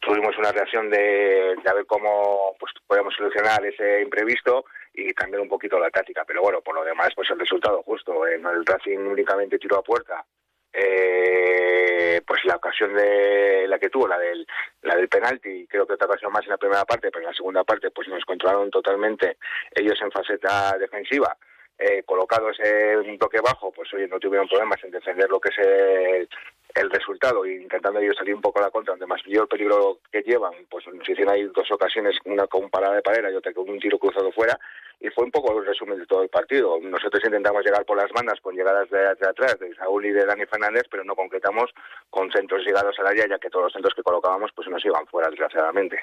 tuvimos 0.00 0.36
una 0.38 0.52
reacción 0.52 0.90
de, 0.90 1.56
de 1.62 1.74
ver 1.74 1.86
cómo 1.86 2.54
pues 2.58 2.72
podíamos 2.86 3.14
solucionar 3.14 3.64
ese 3.64 4.02
imprevisto 4.02 4.64
y 4.94 5.12
cambiar 5.12 5.42
un 5.42 5.48
poquito 5.48 5.78
la 5.78 5.90
táctica. 5.90 6.24
Pero 6.24 6.42
bueno, 6.42 6.60
por 6.60 6.74
lo 6.74 6.84
demás, 6.84 7.10
pues 7.14 7.30
el 7.30 7.38
resultado 7.38 7.82
justo. 7.82 8.26
En 8.26 8.44
el 8.46 8.64
Racing 8.64 8.98
únicamente 8.98 9.58
tiró 9.58 9.78
a 9.78 9.82
puerta. 9.82 10.24
Eh, 10.72 12.20
pues 12.26 12.44
la 12.44 12.56
ocasión 12.56 12.94
de 12.94 13.66
la 13.66 13.78
que 13.78 13.88
tuvo, 13.88 14.06
la 14.06 14.18
del, 14.18 14.46
la 14.82 14.96
del 14.96 15.08
penalti, 15.08 15.66
creo 15.66 15.86
que 15.86 15.94
otra 15.94 16.06
ocasión 16.06 16.30
más 16.30 16.44
en 16.44 16.50
la 16.50 16.58
primera 16.58 16.84
parte, 16.84 17.10
pero 17.10 17.24
en 17.24 17.30
la 17.30 17.34
segunda 17.34 17.64
parte 17.64 17.90
pues 17.90 18.06
nos 18.08 18.24
controlaron 18.24 18.70
totalmente 18.70 19.38
ellos 19.74 19.98
en 20.02 20.10
faceta 20.10 20.76
defensiva. 20.78 21.36
Eh, 21.80 22.02
colocados 22.04 22.58
en 22.58 22.98
un 23.08 23.18
bloque 23.18 23.40
bajo, 23.40 23.70
pues 23.70 23.92
oye, 23.94 24.08
no 24.08 24.18
tuvieron 24.18 24.48
problemas 24.48 24.82
en 24.82 24.90
defender 24.90 25.30
lo 25.30 25.38
que 25.38 25.50
es 25.50 25.58
el, 25.58 26.28
el 26.74 26.90
resultado 26.90 27.44
e 27.44 27.54
intentando 27.54 28.00
ellos 28.00 28.16
salir 28.16 28.34
un 28.34 28.40
poco 28.40 28.58
a 28.58 28.62
la 28.62 28.70
contra, 28.70 28.92
donde 28.92 29.06
más 29.06 29.22
vio 29.24 29.42
el 29.42 29.48
peligro 29.48 29.98
que 30.12 30.22
llevan, 30.22 30.52
pues 30.70 30.86
nos 30.86 31.08
hicieron 31.08 31.34
ahí 31.34 31.44
dos 31.54 31.70
ocasiones, 31.70 32.16
una 32.24 32.46
con 32.46 32.68
parada 32.70 32.96
de 32.96 33.02
pared 33.02 33.30
y 33.32 33.36
otra 33.36 33.52
con 33.52 33.68
un 33.68 33.78
tiro 33.78 33.98
cruzado 33.98 34.30
fuera, 34.32 34.58
y 35.00 35.08
fue 35.10 35.24
un 35.24 35.30
poco 35.30 35.58
el 35.58 35.66
resumen 35.66 35.98
de 35.98 36.06
todo 36.06 36.22
el 36.22 36.28
partido. 36.28 36.78
Nosotros 36.80 37.22
intentamos 37.24 37.64
llegar 37.64 37.84
por 37.84 37.96
las 37.96 38.10
bandas 38.12 38.40
con 38.40 38.54
llegadas 38.54 38.88
de, 38.90 39.06
atrás, 39.06 39.58
de 39.58 39.74
Saúl 39.74 40.06
y 40.06 40.10
de 40.10 40.24
Dani 40.24 40.46
Fernández, 40.46 40.84
pero 40.90 41.04
no 41.04 41.14
concretamos 41.14 41.70
con 42.10 42.30
centros 42.30 42.64
llegados 42.64 42.98
al 42.98 43.06
área, 43.06 43.26
ya 43.28 43.38
que 43.38 43.50
todos 43.50 43.64
los 43.64 43.72
centros 43.72 43.94
que 43.94 44.02
colocábamos 44.02 44.50
pues 44.54 44.68
nos 44.68 44.84
iban 44.84 45.06
fuera, 45.06 45.30
desgraciadamente. 45.30 45.98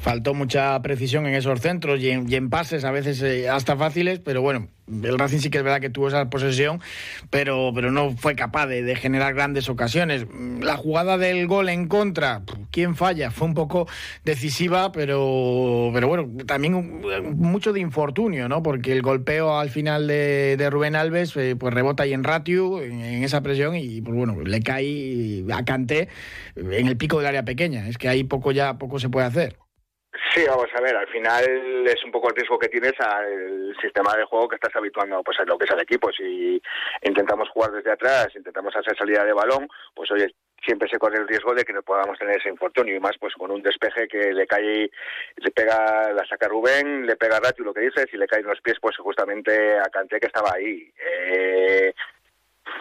Faltó 0.00 0.32
mucha 0.32 0.80
precisión 0.80 1.26
en 1.26 1.34
esos 1.34 1.60
centros 1.60 2.00
y 2.00 2.10
en, 2.10 2.48
pases, 2.48 2.84
a 2.84 2.90
veces 2.90 3.20
eh, 3.22 3.50
hasta 3.50 3.76
fáciles, 3.76 4.18
pero 4.18 4.40
bueno, 4.40 4.68
el 4.88 5.18
Racing 5.18 5.38
sí 5.38 5.50
que 5.50 5.58
es 5.58 5.64
verdad 5.64 5.80
que 5.80 5.90
tuvo 5.90 6.08
esa 6.08 6.30
posesión, 6.30 6.80
pero, 7.28 7.70
pero 7.74 7.90
no 7.90 8.16
fue 8.16 8.34
capaz 8.34 8.66
de, 8.66 8.96
generar 8.96 9.34
grandes 9.34 9.68
ocasiones. 9.68 10.26
La 10.60 10.76
jugada 10.76 11.18
del 11.18 11.46
gol 11.46 11.68
en 11.68 11.86
contra, 11.86 12.42
¿quién 12.70 12.96
falla? 12.96 13.30
Fue 13.30 13.46
un 13.46 13.52
poco 13.52 13.88
decisiva, 14.24 14.90
pero, 14.90 15.90
pero 15.92 16.08
bueno, 16.08 16.28
también 16.46 17.02
mucho 17.36 17.74
de 17.74 17.80
infortunio, 17.80 18.48
¿no? 18.48 18.62
Porque 18.62 18.92
el 18.92 19.02
golpeo 19.02 19.58
al 19.58 19.68
final 19.68 20.06
de, 20.06 20.68
Rubén 20.70 20.96
Alves 20.96 21.36
eh, 21.36 21.56
pues 21.56 21.74
rebota 21.74 22.04
ahí 22.04 22.14
en 22.14 22.24
Ratiu, 22.24 22.78
en, 22.78 23.22
esa 23.22 23.42
presión, 23.42 23.76
y 23.76 24.00
pues 24.00 24.16
bueno, 24.16 24.40
le 24.40 24.62
cae 24.62 25.44
a 25.52 25.62
Canté 25.64 26.08
en 26.56 26.88
el 26.88 26.96
pico 26.96 27.18
del 27.18 27.26
área 27.26 27.44
pequeña. 27.44 27.86
Es 27.86 27.98
que 27.98 28.08
ahí 28.08 28.24
poco 28.24 28.50
ya 28.50 28.78
poco 28.78 28.98
se 28.98 29.10
puede 29.10 29.26
hacer. 29.26 29.58
Sí, 30.32 30.44
vamos 30.46 30.68
a 30.72 30.80
ver, 30.80 30.96
al 30.96 31.08
final 31.08 31.44
es 31.88 32.04
un 32.04 32.12
poco 32.12 32.28
el 32.28 32.36
riesgo 32.36 32.56
que 32.56 32.68
tienes 32.68 32.92
al 33.00 33.76
sistema 33.80 34.14
de 34.16 34.24
juego 34.24 34.48
que 34.48 34.54
estás 34.54 34.74
habituando 34.76 35.24
pues 35.24 35.40
a 35.40 35.44
lo 35.44 35.58
que 35.58 35.64
es 35.64 35.70
el 35.72 35.80
equipo. 35.80 36.12
Si 36.12 36.62
intentamos 37.02 37.48
jugar 37.48 37.72
desde 37.72 37.90
atrás, 37.90 38.28
intentamos 38.36 38.74
hacer 38.76 38.96
salida 38.96 39.24
de 39.24 39.32
balón, 39.32 39.66
pues 39.92 40.08
oye, 40.12 40.32
siempre 40.64 40.88
se 40.88 40.98
corre 40.98 41.18
el 41.18 41.26
riesgo 41.26 41.52
de 41.52 41.64
que 41.64 41.72
no 41.72 41.82
podamos 41.82 42.16
tener 42.16 42.38
ese 42.38 42.48
infortunio 42.48 42.94
y 42.94 43.00
más 43.00 43.16
pues 43.18 43.34
con 43.34 43.50
un 43.50 43.60
despeje 43.60 44.06
que 44.06 44.32
le 44.32 44.46
cae, 44.46 44.90
le 45.36 45.50
pega, 45.50 46.12
la 46.12 46.24
saca 46.26 46.46
Rubén, 46.46 47.06
le 47.06 47.16
pega 47.16 47.40
Ratio 47.40 47.64
lo 47.64 47.74
que 47.74 47.80
dices 47.80 48.06
y 48.12 48.16
le 48.16 48.28
caen 48.28 48.46
los 48.46 48.60
pies 48.60 48.76
pues 48.80 48.96
justamente 48.98 49.78
a 49.78 49.90
Canté 49.90 50.20
que 50.20 50.26
estaba 50.26 50.52
ahí. 50.54 50.92
Eh, 50.96 51.92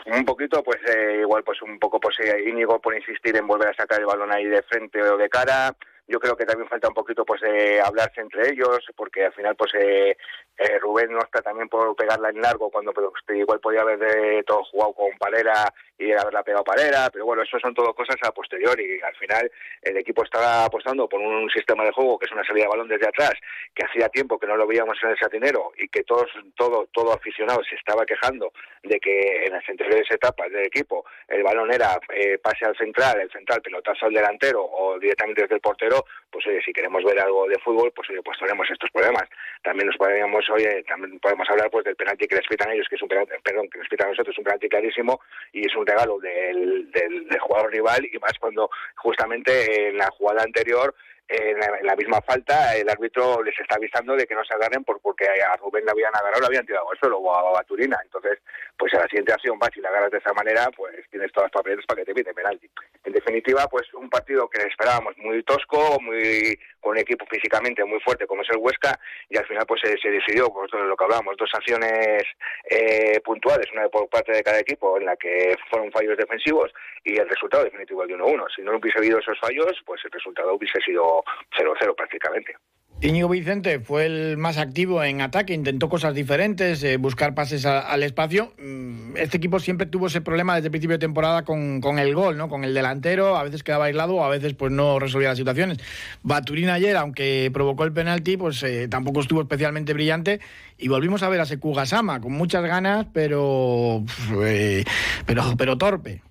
un 0.05 0.23
poquito 0.23 0.61
pues 0.61 0.79
eh, 0.95 1.17
igual 1.21 1.43
pues 1.43 1.63
un 1.63 1.79
poco 1.79 1.99
pues 1.99 2.19
eh, 2.19 2.43
Íñigo 2.47 2.79
por 2.79 2.95
insistir 2.95 3.35
en 3.37 3.47
volver 3.47 3.69
a 3.69 3.73
sacar 3.73 3.99
el 3.99 4.05
balón 4.05 4.31
ahí 4.31 4.45
de 4.45 4.61
frente 4.61 5.01
o 5.01 5.17
de 5.17 5.29
cara 5.29 5.75
yo 6.09 6.19
creo 6.19 6.35
que 6.35 6.45
también 6.45 6.67
falta 6.67 6.87
un 6.87 6.95
poquito 6.95 7.23
pues 7.23 7.39
de 7.41 7.79
hablarse 7.79 8.19
entre 8.19 8.49
ellos, 8.49 8.79
porque 8.95 9.25
al 9.25 9.33
final 9.33 9.55
pues 9.55 9.71
eh, 9.75 10.17
eh, 10.57 10.79
Rubén 10.79 11.11
no 11.11 11.19
está 11.19 11.41
también 11.41 11.69
por 11.69 11.95
pegarla 11.95 12.29
en 12.29 12.41
largo 12.41 12.71
cuando 12.71 12.91
pues, 12.91 13.07
igual 13.29 13.59
podía 13.59 13.81
haber 13.81 13.99
de 13.99 14.43
todo 14.43 14.63
jugado 14.63 14.93
con 14.93 15.11
Palera 15.19 15.71
y 15.99 16.13
haberla 16.13 16.43
pegado 16.43 16.63
Palera, 16.63 17.09
pero 17.11 17.25
bueno, 17.25 17.43
eso 17.43 17.59
son 17.59 17.73
todo 17.73 17.93
cosas 17.93 18.15
a 18.23 18.31
posteriori. 18.31 19.01
Al 19.01 19.15
final 19.15 19.51
el 19.81 19.97
equipo 19.97 20.23
estaba 20.23 20.63
apostando 20.63 21.09
por 21.09 21.19
un 21.19 21.49
sistema 21.49 21.83
de 21.83 21.91
juego 21.91 22.17
que 22.17 22.25
es 22.25 22.31
una 22.31 22.45
salida 22.45 22.63
de 22.63 22.69
balón 22.69 22.87
desde 22.87 23.07
atrás, 23.07 23.33
que 23.75 23.85
hacía 23.85 24.07
tiempo 24.07 24.39
que 24.39 24.47
no 24.47 24.55
lo 24.55 24.65
veíamos 24.65 24.97
en 25.03 25.09
el 25.09 25.17
satinero 25.17 25.73
y 25.77 25.89
que 25.89 26.03
todos, 26.03 26.29
todo, 26.55 26.87
todo 26.93 27.13
aficionado 27.13 27.61
se 27.63 27.75
estaba 27.75 28.05
quejando 28.05 28.53
de 28.83 28.97
que 28.99 29.45
en 29.45 29.51
las 29.51 29.67
anteriores 29.67 30.09
etapas 30.09 30.49
del 30.49 30.65
equipo 30.65 31.03
el 31.27 31.43
balón 31.43 31.71
era 31.73 31.99
eh, 32.15 32.37
pase 32.37 32.65
al 32.65 32.77
central, 32.77 33.19
el 33.19 33.31
central 33.31 33.61
pelotazo 33.61 34.05
al 34.05 34.13
delantero 34.13 34.63
o 34.63 34.97
directamente 34.97 35.41
desde 35.41 35.55
el 35.55 35.61
portero 35.61 36.05
pues 36.31 36.45
oye, 36.47 36.61
si 36.63 36.71
queremos 36.71 37.03
ver 37.03 37.19
algo 37.19 37.47
de 37.47 37.57
fútbol, 37.59 37.91
pues 37.95 38.09
oye, 38.09 38.21
pues 38.21 38.37
tenemos 38.39 38.69
estos 38.69 38.89
problemas. 38.91 39.27
También 39.63 39.87
nos 39.87 39.97
podemos, 39.97 40.45
oye, 40.49 40.83
también 40.83 41.19
podemos 41.19 41.49
hablar 41.49 41.69
pues 41.69 41.85
del 41.85 41.95
penalti 41.95 42.27
que 42.27 42.35
les 42.35 42.47
pitan 42.47 42.71
ellos, 42.71 42.87
que 42.89 42.95
es 42.95 43.01
un 43.01 43.09
penalti, 43.09 43.33
perdón, 43.43 43.69
que 43.69 43.79
les 43.79 43.89
pitan 43.89 44.07
a 44.07 44.09
nosotros, 44.11 44.33
es 44.33 44.37
un 44.37 44.43
penalti 44.43 44.69
clarísimo 44.69 45.19
y 45.51 45.65
es 45.65 45.75
un 45.75 45.85
regalo 45.89 46.19
del, 46.19 46.91
del, 46.91 47.27
del 47.27 47.39
jugador 47.39 47.72
rival 47.72 48.08
y 48.12 48.17
más 48.19 48.34
cuando 48.39 48.69
justamente 48.96 49.89
en 49.89 49.98
la 49.98 50.10
jugada 50.12 50.43
anterior 50.43 50.93
en 51.29 51.59
la, 51.86 51.95
misma 51.95 52.21
falta 52.21 52.75
el 52.75 52.89
árbitro 52.89 53.43
les 53.43 53.57
está 53.59 53.75
avisando 53.75 54.15
de 54.15 54.25
que 54.25 54.33
no 54.33 54.43
se 54.43 54.55
agarren 54.55 54.83
por, 54.83 55.00
porque 55.00 55.27
a 55.27 55.55
Rubén 55.57 55.86
le 55.86 55.91
habían 55.91 56.15
agarrado, 56.15 56.41
le 56.41 56.48
habían 56.48 56.65
tirado 56.65 56.89
al 56.89 56.98
suelo 56.98 57.19
o 57.19 57.31
a 57.31 57.51
Baturina. 57.51 58.00
Entonces, 58.03 58.39
pues 58.75 58.91
a 58.95 58.98
la 58.98 59.07
siguiente 59.07 59.33
acción 59.33 59.59
vas 59.59 59.69
y 59.75 59.81
la 59.81 59.89
agarras 59.89 60.09
de 60.09 60.17
esa 60.17 60.33
manera, 60.33 60.71
pues 60.75 60.95
tienes 61.12 61.31
todas 61.31 61.51
las 61.51 61.62
papeles 61.62 61.86
para 61.86 62.01
que 62.01 62.05
te 62.05 62.15
pite 62.15 62.33
penalti. 62.33 62.67
En 63.03 63.13
definitiva, 63.13 63.67
pues 63.67 63.93
un 63.93 64.09
partido 64.09 64.50
que 64.50 64.62
esperábamos 64.63 65.15
muy 65.17 65.43
tosco, 65.43 66.00
muy 66.01 66.57
con 66.79 66.91
un 66.91 66.98
equipo 66.98 67.25
físicamente 67.29 67.83
muy 67.83 68.00
fuerte 68.00 68.25
como 68.25 68.41
es 68.41 68.50
el 68.50 68.57
Huesca 68.57 68.98
y 69.29 69.38
al 69.38 69.45
final 69.45 69.65
pues 69.67 69.81
se, 69.81 70.09
decidió, 70.09 70.50
pues 70.50 70.71
lo 70.71 70.95
que 70.95 71.03
hablábamos, 71.03 71.36
dos 71.38 71.50
acciones 71.53 72.24
eh, 72.69 73.19
puntuales, 73.24 73.67
una 73.74 73.88
por 73.89 74.07
parte 74.09 74.31
de 74.31 74.43
cada 74.43 74.59
equipo 74.59 74.98
en 74.98 75.05
la 75.05 75.15
que 75.15 75.55
fueron 75.69 75.91
fallos 75.91 76.17
defensivos 76.17 76.71
y 77.03 77.17
el 77.17 77.29
resultado 77.29 77.63
definitivo 77.65 78.05
de 78.05 78.15
1-1. 78.15 78.45
Si 78.55 78.62
no 78.62 78.75
hubiese 78.77 79.00
habido 79.00 79.19
esos 79.19 79.39
fallos, 79.39 79.74
pues 79.86 80.03
el 80.05 80.12
resultado 80.12 80.53
hubiese 80.53 80.79
sido 80.81 81.18
0-0 81.57 81.95
prácticamente. 81.95 82.55
Íñigo 83.01 83.29
Vicente 83.29 83.79
fue 83.79 84.05
el 84.07 84.35
más 84.35 84.57
activo 84.57 85.01
en 85.01 85.21
ataque, 85.21 85.53
intentó 85.53 85.88
cosas 85.88 86.13
diferentes, 86.13 86.83
eh, 86.83 86.97
buscar 86.97 87.33
pases 87.33 87.65
al 87.65 88.03
espacio. 88.03 88.51
Mm, 88.57 89.15
este 89.15 89.38
equipo 89.38 89.59
siempre 89.59 89.88
tuvo 89.88 90.07
ese 90.07 90.19
problema 90.19 90.55
desde 90.55 90.67
el 90.67 90.71
principio 90.71 90.97
de 90.97 90.99
temporada 90.99 91.45
con, 91.45 91.81
el 91.97 92.13
gol, 92.13 92.35
¿no? 92.35 92.49
Con 92.49 92.65
el 92.65 92.73
delantero, 92.73 93.38
a 93.38 93.43
veces 93.43 93.63
quedaba 93.63 93.85
aislado, 93.85 94.21
a 94.21 94.27
veces 94.27 94.53
pues 94.53 94.73
no 94.73 94.99
resolvía 94.99 95.29
las 95.29 95.38
situaciones. 95.38 95.77
Baturín 96.23 96.69
ayer, 96.69 96.97
aunque 96.97 97.49
provocó 97.53 97.85
el 97.85 97.93
penalti, 97.93 98.35
pues 98.35 98.61
eh, 98.63 98.89
tampoco 98.89 99.21
estuvo 99.21 99.39
especialmente 99.41 99.93
brillante. 99.93 100.41
Y 100.77 100.89
volvimos 100.89 101.23
a 101.23 101.29
ver 101.29 101.39
a 101.39 101.45
Seku 101.45 101.73
Gasama, 101.73 102.19
con 102.19 102.33
muchas 102.33 102.65
ganas, 102.65 103.07
pero, 103.13 104.03
eh, 104.43 104.83
pero, 105.25 105.43
pero 105.57 105.77
torpe. 105.77 106.21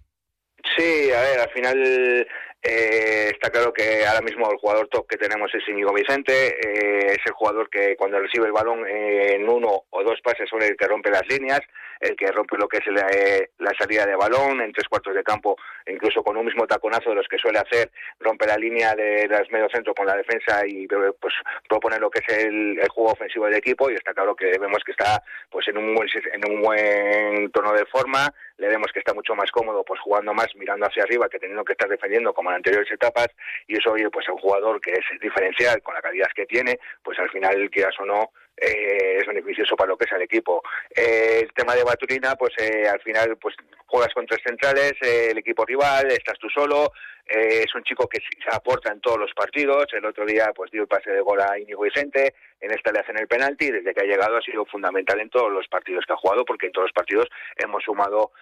Sí, 0.77 1.11
a 1.13 1.21
ver, 1.23 1.41
al 1.41 1.51
final 1.51 2.27
eh, 2.69 3.31
está 3.31 3.51
claro 3.51 3.73
que 3.73 4.05
ahora 4.07 4.21
mismo 4.21 4.51
el 4.51 4.59
jugador 4.59 4.89
top 4.89 5.07
que 5.09 5.17
tenemos 5.17 5.51
es 5.55 5.67
Íñigo 5.69 5.93
Vicente, 5.93 6.49
eh, 6.49 7.13
es 7.13 7.27
el 7.27 7.33
jugador 7.33 7.71
que 7.71 7.97
cuando 7.97 8.21
recibe 8.21 8.47
el 8.47 8.53
balón 8.53 8.87
en 8.87 9.49
uno 9.49 9.85
o 9.91 10.05
dos 10.05 10.21
pases 10.23 10.49
son 10.49 10.63
el 10.63 10.77
que 10.77 10.87
rompe 10.87 11.11
las 11.11 11.27
líneas, 11.29 11.61
el 12.01 12.17
que 12.17 12.31
rompe 12.33 12.57
lo 12.57 12.69
que 12.69 12.79
es 12.79 12.87
la, 12.87 13.09
eh, 13.11 13.51
la, 13.59 13.73
salida 13.79 14.07
de 14.07 14.17
balón 14.17 14.61
en 14.61 14.73
tres 14.73 14.89
cuartos 14.89 15.15
de 15.15 15.23
campo, 15.23 15.57
incluso 15.87 16.23
con 16.23 16.37
un 16.37 16.45
mismo 16.45 16.67
taconazo 16.67 17.11
de 17.11 17.17
los 17.17 17.29
que 17.29 17.39
suele 17.39 17.59
hacer, 17.59 17.91
rompe 18.21 18.47
la 18.47 18.57
línea 18.57 18.95
de 18.95 19.27
las 19.29 19.51
medio 19.51 19.69
centro 19.69 19.95
con 19.95 20.07
la 20.07 20.17
defensa 20.17 20.67
y 20.67 20.87
pues 20.87 21.35
propone 21.69 21.99
lo 21.99 22.11
que 22.11 22.21
es 22.27 22.45
el, 22.45 22.79
juego 22.89 23.13
ofensivo 23.13 23.47
del 23.47 23.55
equipo 23.55 23.91
y 23.91 23.95
está 23.95 24.15
claro 24.15 24.35
que 24.35 24.59
vemos 24.59 24.83
que 24.85 24.93
está 24.93 25.23
pues 25.51 25.69
en 25.69 25.79
un 25.79 25.95
buen, 25.95 26.09
en 26.33 26.53
un 26.53 26.63
buen 26.63 27.51
tono 27.51 27.73
de 27.73 27.85
forma, 27.87 28.33
le 28.57 28.69
vemos 28.69 28.91
que 28.93 28.99
está 28.99 29.15
mucho 29.15 29.35
más 29.35 29.51
cómodo 29.51 29.85
pues 29.85 30.01
jugando 30.01 30.33
más 30.35 30.49
mirando 30.57 30.87
hacia 30.87 31.03
arriba 31.03 31.29
que 31.29 31.39
teniendo 31.39 31.65
que 31.65 31.73
estar 31.73 31.89
defendiendo 31.89 32.33
como 32.33 32.51
en 32.51 32.57
anteriores 32.57 32.91
etapas 32.91 33.29
y 33.67 33.77
eso 33.77 33.93
oye 33.93 34.11
pues 34.11 34.29
un 34.29 34.39
jugador 34.39 34.81
que 34.81 34.93
es 34.93 35.21
diferencial 35.21 35.83
con 35.83 35.95
la 35.95 36.03
calidad 36.03 36.29
que 36.35 36.47
tiene 36.47 36.79
pues 37.03 37.19
al 37.19 37.31
final 37.31 37.71
quieras 37.71 37.95
o 38.01 38.05
no 38.05 38.31
eh, 38.61 39.19
es 39.21 39.27
beneficioso 39.27 39.77
para 39.77 39.89
lo 39.89 39.97
que 39.97 40.05
es 40.05 40.13
el 40.13 40.23
equipo. 40.23 40.63
Eh, 40.95 41.41
el 41.43 41.53
tema 41.53 41.75
de 41.75 41.85
Baturina, 41.85 42.35
pues 42.37 42.53
eh, 42.59 42.89
al 42.89 43.01
final 43.01 43.37
pues 43.37 43.55
juegas 43.87 44.13
con 44.15 44.27
tres 44.27 44.41
centrales, 44.45 44.95
el 45.01 45.39
equipo 45.39 45.65
rival, 45.65 46.11
estás 46.11 46.39
tú 46.39 46.49
solo, 46.51 46.93
es 47.27 47.75
un 47.75 47.83
chico 47.83 48.09
que 48.09 48.21
se 48.21 48.55
aporta 48.55 48.91
en 48.91 49.01
todos 49.01 49.19
los 49.19 49.33
partidos, 49.35 49.87
el 49.93 50.05
otro 50.05 50.25
día 50.25 50.51
pues 50.55 50.71
dio 50.71 50.83
el 50.83 50.89
pase 50.89 51.11
de 51.11 51.21
gol 51.21 51.41
a 51.41 51.59
Íñigo 51.59 51.83
Vicente, 51.83 52.35
en 52.61 52.71
esta 52.73 52.93
le 52.93 53.01
hacen 53.01 53.19
el 53.19 53.29
penalti 53.29 53.67
y 53.67 53.71
desde 53.71 53.95
que 53.95 54.03
ha 54.03 54.07
llegado 54.07 54.37
ha 54.37 54.43
sido 54.43 54.65
fundamental 54.67 55.21
en 55.21 55.31
todos 55.31 55.53
los 55.53 55.67
partidos 55.69 56.05
que 56.07 56.13
ha 56.13 56.17
jugado 56.17 56.45
porque 56.45 56.67
en 56.67 56.73
todos 56.73 56.87
los 56.87 56.93
partidos 56.93 57.29
hemos 57.57 57.83
sumado 57.85 58.33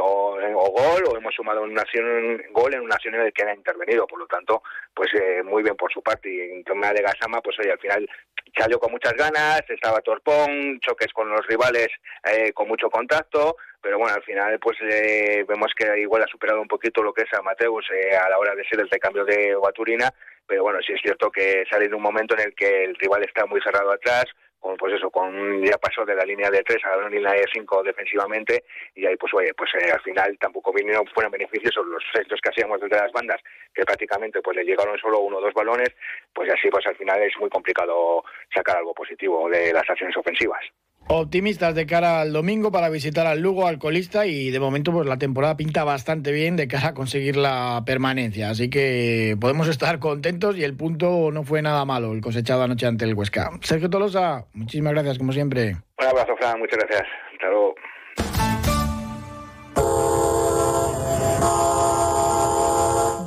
o, 0.00 0.70
gol 0.70 1.04
o 1.08 1.16
hemos 1.16 1.34
sumado 1.34 1.62
una 1.62 1.82
acción, 1.82 2.42
gol 2.52 2.74
en 2.74 2.80
una 2.80 2.94
acción 2.94 3.14
en 3.14 3.24
la 3.24 3.30
que 3.30 3.42
ha 3.42 3.54
intervenido, 3.54 4.06
por 4.06 4.18
lo 4.18 4.26
tanto 4.26 4.62
pues 4.94 5.10
muy 5.44 5.62
bien 5.62 5.76
por 5.76 5.92
su 5.92 6.02
parte. 6.02 6.32
Y 6.32 6.40
en 6.40 6.64
tema 6.64 6.92
de 6.92 7.02
Gasama 7.02 7.40
pues 7.40 7.58
hoy 7.58 7.70
al 7.70 7.78
final 7.78 8.08
salió 8.56 8.78
con 8.78 8.92
muchas 8.92 9.14
ganas, 9.14 9.62
estaba 9.68 10.00
torpón, 10.00 10.80
choques 10.80 11.12
con 11.12 11.28
los 11.30 11.46
rivales 11.46 11.88
eh, 12.24 12.52
con 12.52 12.68
mucho 12.68 12.90
contacto, 12.90 13.56
pero 13.82 13.98
bueno, 13.98 14.14
al 14.14 14.22
final 14.22 14.58
pues 14.58 14.78
eh, 14.82 15.44
vemos 15.48 15.72
que 15.76 16.00
igual 16.00 16.22
ha 16.22 16.26
superado 16.26 16.60
un 16.60 16.68
poquito 16.68 17.02
lo 17.02 17.12
que 17.12 17.22
es 17.22 17.32
a 17.34 17.42
Mateus 17.42 17.86
eh, 17.94 18.16
a 18.16 18.28
la 18.28 18.38
hora 18.38 18.54
de 18.54 18.64
ser 18.64 18.80
el 18.80 18.90
recambio 18.90 19.24
de 19.24 19.54
Baturina, 19.56 20.12
pero 20.46 20.62
bueno, 20.62 20.80
sí 20.84 20.92
es 20.92 21.00
cierto 21.00 21.30
que 21.30 21.64
sale 21.70 21.86
en 21.86 21.94
un 21.94 22.02
momento 22.02 22.34
en 22.34 22.48
el 22.48 22.54
que 22.54 22.84
el 22.84 22.96
rival 22.96 23.22
está 23.22 23.46
muy 23.46 23.60
cerrado 23.60 23.92
atrás, 23.92 24.26
con 24.58 24.76
pues 24.76 24.92
eso, 24.92 25.10
con 25.10 25.64
ya 25.64 25.78
pasó 25.78 26.04
de 26.04 26.14
la 26.14 26.24
línea 26.24 26.50
de 26.50 26.62
3 26.62 26.84
a 26.84 26.96
la 26.96 27.08
línea 27.08 27.32
de 27.32 27.46
5 27.50 27.82
defensivamente 27.82 28.64
y 28.94 29.06
ahí 29.06 29.16
pues 29.16 29.32
oye, 29.32 29.54
pues 29.54 29.70
al 29.74 30.00
final 30.02 30.36
tampoco 30.38 30.72
vinieron 30.72 31.06
fueron 31.14 31.32
beneficios 31.32 31.74
los 31.76 32.04
efectos 32.12 32.40
que 32.42 32.50
hacíamos 32.50 32.78
desde 32.80 32.96
las 32.96 33.12
bandas, 33.12 33.40
que 33.74 33.84
prácticamente 33.84 34.42
pues 34.42 34.56
le 34.56 34.64
llegaron 34.64 34.98
solo 34.98 35.20
uno 35.20 35.38
o 35.38 35.40
dos 35.40 35.54
balones, 35.54 35.88
pues 36.34 36.52
así 36.52 36.68
pues 36.70 36.86
al 36.86 36.96
final 36.96 37.22
es 37.22 37.32
muy 37.40 37.48
complicado 37.48 38.22
sacar 38.54 38.76
algo 38.76 38.92
positivo 38.92 39.48
de 39.48 39.72
las 39.72 39.88
acciones 39.88 40.16
ofensivas. 40.16 40.64
Optimistas 41.08 41.74
de 41.74 41.86
cara 41.86 42.20
al 42.20 42.32
domingo 42.32 42.70
para 42.70 42.88
visitar 42.88 43.26
al 43.26 43.40
Lugo, 43.40 43.66
al 43.66 43.78
colista, 43.80 44.26
y 44.26 44.50
de 44.50 44.60
momento 44.60 44.92
pues 44.92 45.08
la 45.08 45.18
temporada 45.18 45.56
pinta 45.56 45.82
bastante 45.82 46.30
bien 46.30 46.54
de 46.54 46.68
cara 46.68 46.88
a 46.88 46.94
conseguir 46.94 47.36
la 47.36 47.82
permanencia. 47.84 48.50
Así 48.50 48.70
que 48.70 49.36
podemos 49.40 49.66
estar 49.66 49.98
contentos 49.98 50.56
y 50.56 50.62
el 50.62 50.76
punto 50.76 51.30
no 51.32 51.42
fue 51.42 51.62
nada 51.62 51.84
malo, 51.84 52.12
el 52.12 52.20
cosechado 52.20 52.62
anoche 52.62 52.86
ante 52.86 53.04
el 53.04 53.14
Huesca. 53.14 53.50
Sergio 53.62 53.90
Tolosa, 53.90 54.46
muchísimas 54.52 54.92
gracias 54.92 55.18
como 55.18 55.32
siempre. 55.32 55.76
Un 55.98 56.06
abrazo, 56.06 56.36
Fran, 56.38 56.58
muchas 56.60 56.78
gracias. 56.78 57.08
Hasta 57.32 57.48
luego. 57.48 57.74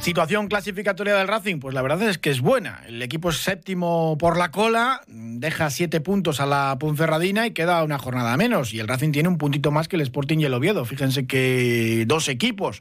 Situación 0.00 0.48
clasificatoria 0.48 1.14
del 1.14 1.28
Racing, 1.28 1.58
pues 1.58 1.74
la 1.74 1.82
verdad 1.82 2.08
es 2.08 2.16
que 2.16 2.30
es 2.30 2.40
buena. 2.40 2.82
El 2.86 3.02
equipo 3.02 3.28
es 3.28 3.36
séptimo 3.36 4.16
por 4.18 4.38
la 4.38 4.50
cola, 4.50 5.02
deja 5.06 5.68
siete 5.68 6.00
puntos 6.00 6.40
a 6.40 6.46
la 6.46 6.74
Ponferradina 6.80 7.46
y 7.46 7.50
queda 7.50 7.84
una 7.84 7.98
jornada 7.98 8.34
menos. 8.38 8.72
Y 8.72 8.80
el 8.80 8.88
Racing 8.88 9.12
tiene 9.12 9.28
un 9.28 9.36
puntito 9.36 9.70
más 9.70 9.88
que 9.88 9.96
el 9.96 10.02
Sporting 10.02 10.38
y 10.38 10.46
el 10.46 10.54
Oviedo. 10.54 10.86
Fíjense 10.86 11.26
que 11.26 12.04
dos 12.06 12.28
equipos. 12.30 12.80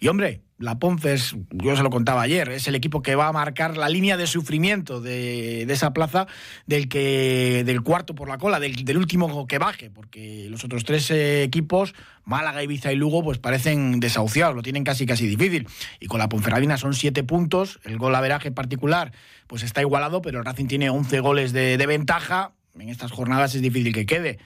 Y 0.00 0.08
hombre, 0.08 0.40
la 0.58 0.78
Ponce 0.78 1.16
yo 1.50 1.76
se 1.76 1.82
lo 1.82 1.90
contaba 1.90 2.22
ayer, 2.22 2.48
es 2.48 2.66
el 2.66 2.74
equipo 2.74 3.02
que 3.02 3.14
va 3.14 3.28
a 3.28 3.32
marcar 3.32 3.76
la 3.76 3.88
línea 3.88 4.16
de 4.16 4.26
sufrimiento 4.26 5.00
de, 5.00 5.62
esa 5.62 5.92
plaza 5.92 6.26
del 6.66 6.88
que 6.88 7.62
del 7.64 7.82
cuarto 7.82 8.14
por 8.14 8.28
la 8.28 8.38
cola, 8.38 8.58
del, 8.58 8.96
último 8.96 9.46
que 9.46 9.58
baje, 9.58 9.90
porque 9.90 10.46
los 10.48 10.64
otros 10.64 10.84
tres 10.84 11.10
eh, 11.10 11.42
equipos, 11.42 11.94
Málaga, 12.24 12.62
Ibiza 12.62 12.92
y 12.92 12.96
Lugo, 12.96 13.22
pues 13.22 13.38
parecen 13.38 14.00
desahuciados, 14.00 14.56
lo 14.56 14.62
tienen 14.62 14.84
casi 14.84 15.04
casi 15.04 15.26
difícil. 15.26 15.68
Y 16.00 16.06
con 16.06 16.18
la 16.18 16.28
Ponferradina 16.28 16.78
son 16.78 16.94
siete 16.94 17.22
puntos, 17.22 17.78
el 17.84 17.98
gol 17.98 18.14
averaje 18.14 18.50
particular 18.50 19.12
pues 19.46 19.62
está 19.62 19.80
igualado, 19.80 20.22
pero 20.22 20.38
el 20.38 20.44
Racing 20.44 20.66
tiene 20.66 20.90
11 20.90 21.20
goles 21.20 21.52
de 21.52 21.86
ventaja, 21.86 22.52
en 22.78 22.88
estas 22.88 23.12
jornadas 23.12 23.54
es 23.54 23.62
difícil 23.62 23.92
que 23.92 24.06
quede. 24.06 24.38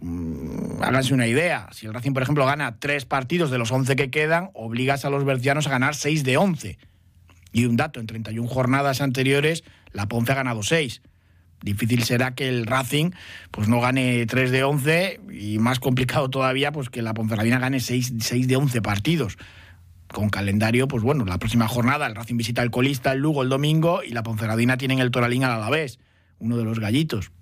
Mm, 0.00 0.82
háganse 0.82 1.14
una 1.14 1.26
idea. 1.26 1.68
Si 1.72 1.86
el 1.86 1.94
Racing, 1.94 2.12
por 2.12 2.22
ejemplo, 2.22 2.46
gana 2.46 2.76
tres 2.78 3.04
partidos 3.04 3.50
de 3.50 3.58
los 3.58 3.70
11 3.70 3.96
que 3.96 4.10
quedan, 4.10 4.50
obligas 4.54 5.04
a 5.04 5.10
los 5.10 5.24
bercianos 5.24 5.66
a 5.66 5.70
ganar 5.70 5.94
6 5.94 6.24
de 6.24 6.36
11. 6.36 6.78
Y 7.52 7.66
un 7.66 7.76
dato, 7.76 8.00
en 8.00 8.06
31 8.06 8.48
jornadas 8.48 9.00
anteriores, 9.00 9.64
la 9.92 10.06
Ponce 10.06 10.32
ha 10.32 10.34
ganado 10.34 10.62
6. 10.62 11.02
Difícil 11.64 12.04
será 12.04 12.34
que 12.34 12.46
el 12.46 12.66
Racing 12.66 13.12
pues 13.50 13.68
no 13.68 13.80
gane 13.80 14.26
3 14.26 14.50
de 14.50 14.64
11 14.64 15.20
y 15.32 15.58
más 15.58 15.80
complicado 15.80 16.28
todavía 16.28 16.72
pues 16.72 16.90
que 16.90 17.00
la 17.00 17.14
Ponferradina 17.14 17.58
gane 17.58 17.80
6, 17.80 18.14
6 18.20 18.48
de 18.48 18.56
11 18.56 18.82
partidos. 18.82 19.38
Con 20.08 20.28
calendario, 20.28 20.88
pues 20.88 21.02
bueno, 21.02 21.24
la 21.24 21.38
próxima 21.38 21.66
jornada 21.66 22.06
el 22.06 22.14
Racing 22.14 22.36
visita 22.36 22.62
el 22.62 22.70
colista 22.70 23.12
el 23.12 23.20
Lugo 23.20 23.42
el 23.42 23.48
domingo 23.48 24.02
y 24.02 24.10
la 24.10 24.22
Ponferradina 24.22 24.76
tienen 24.76 24.98
el 24.98 25.10
Toralín 25.10 25.42
al 25.42 25.52
Alavés, 25.52 26.00
uno 26.38 26.58
de 26.58 26.64
los 26.64 26.80
gallitos. 26.80 27.32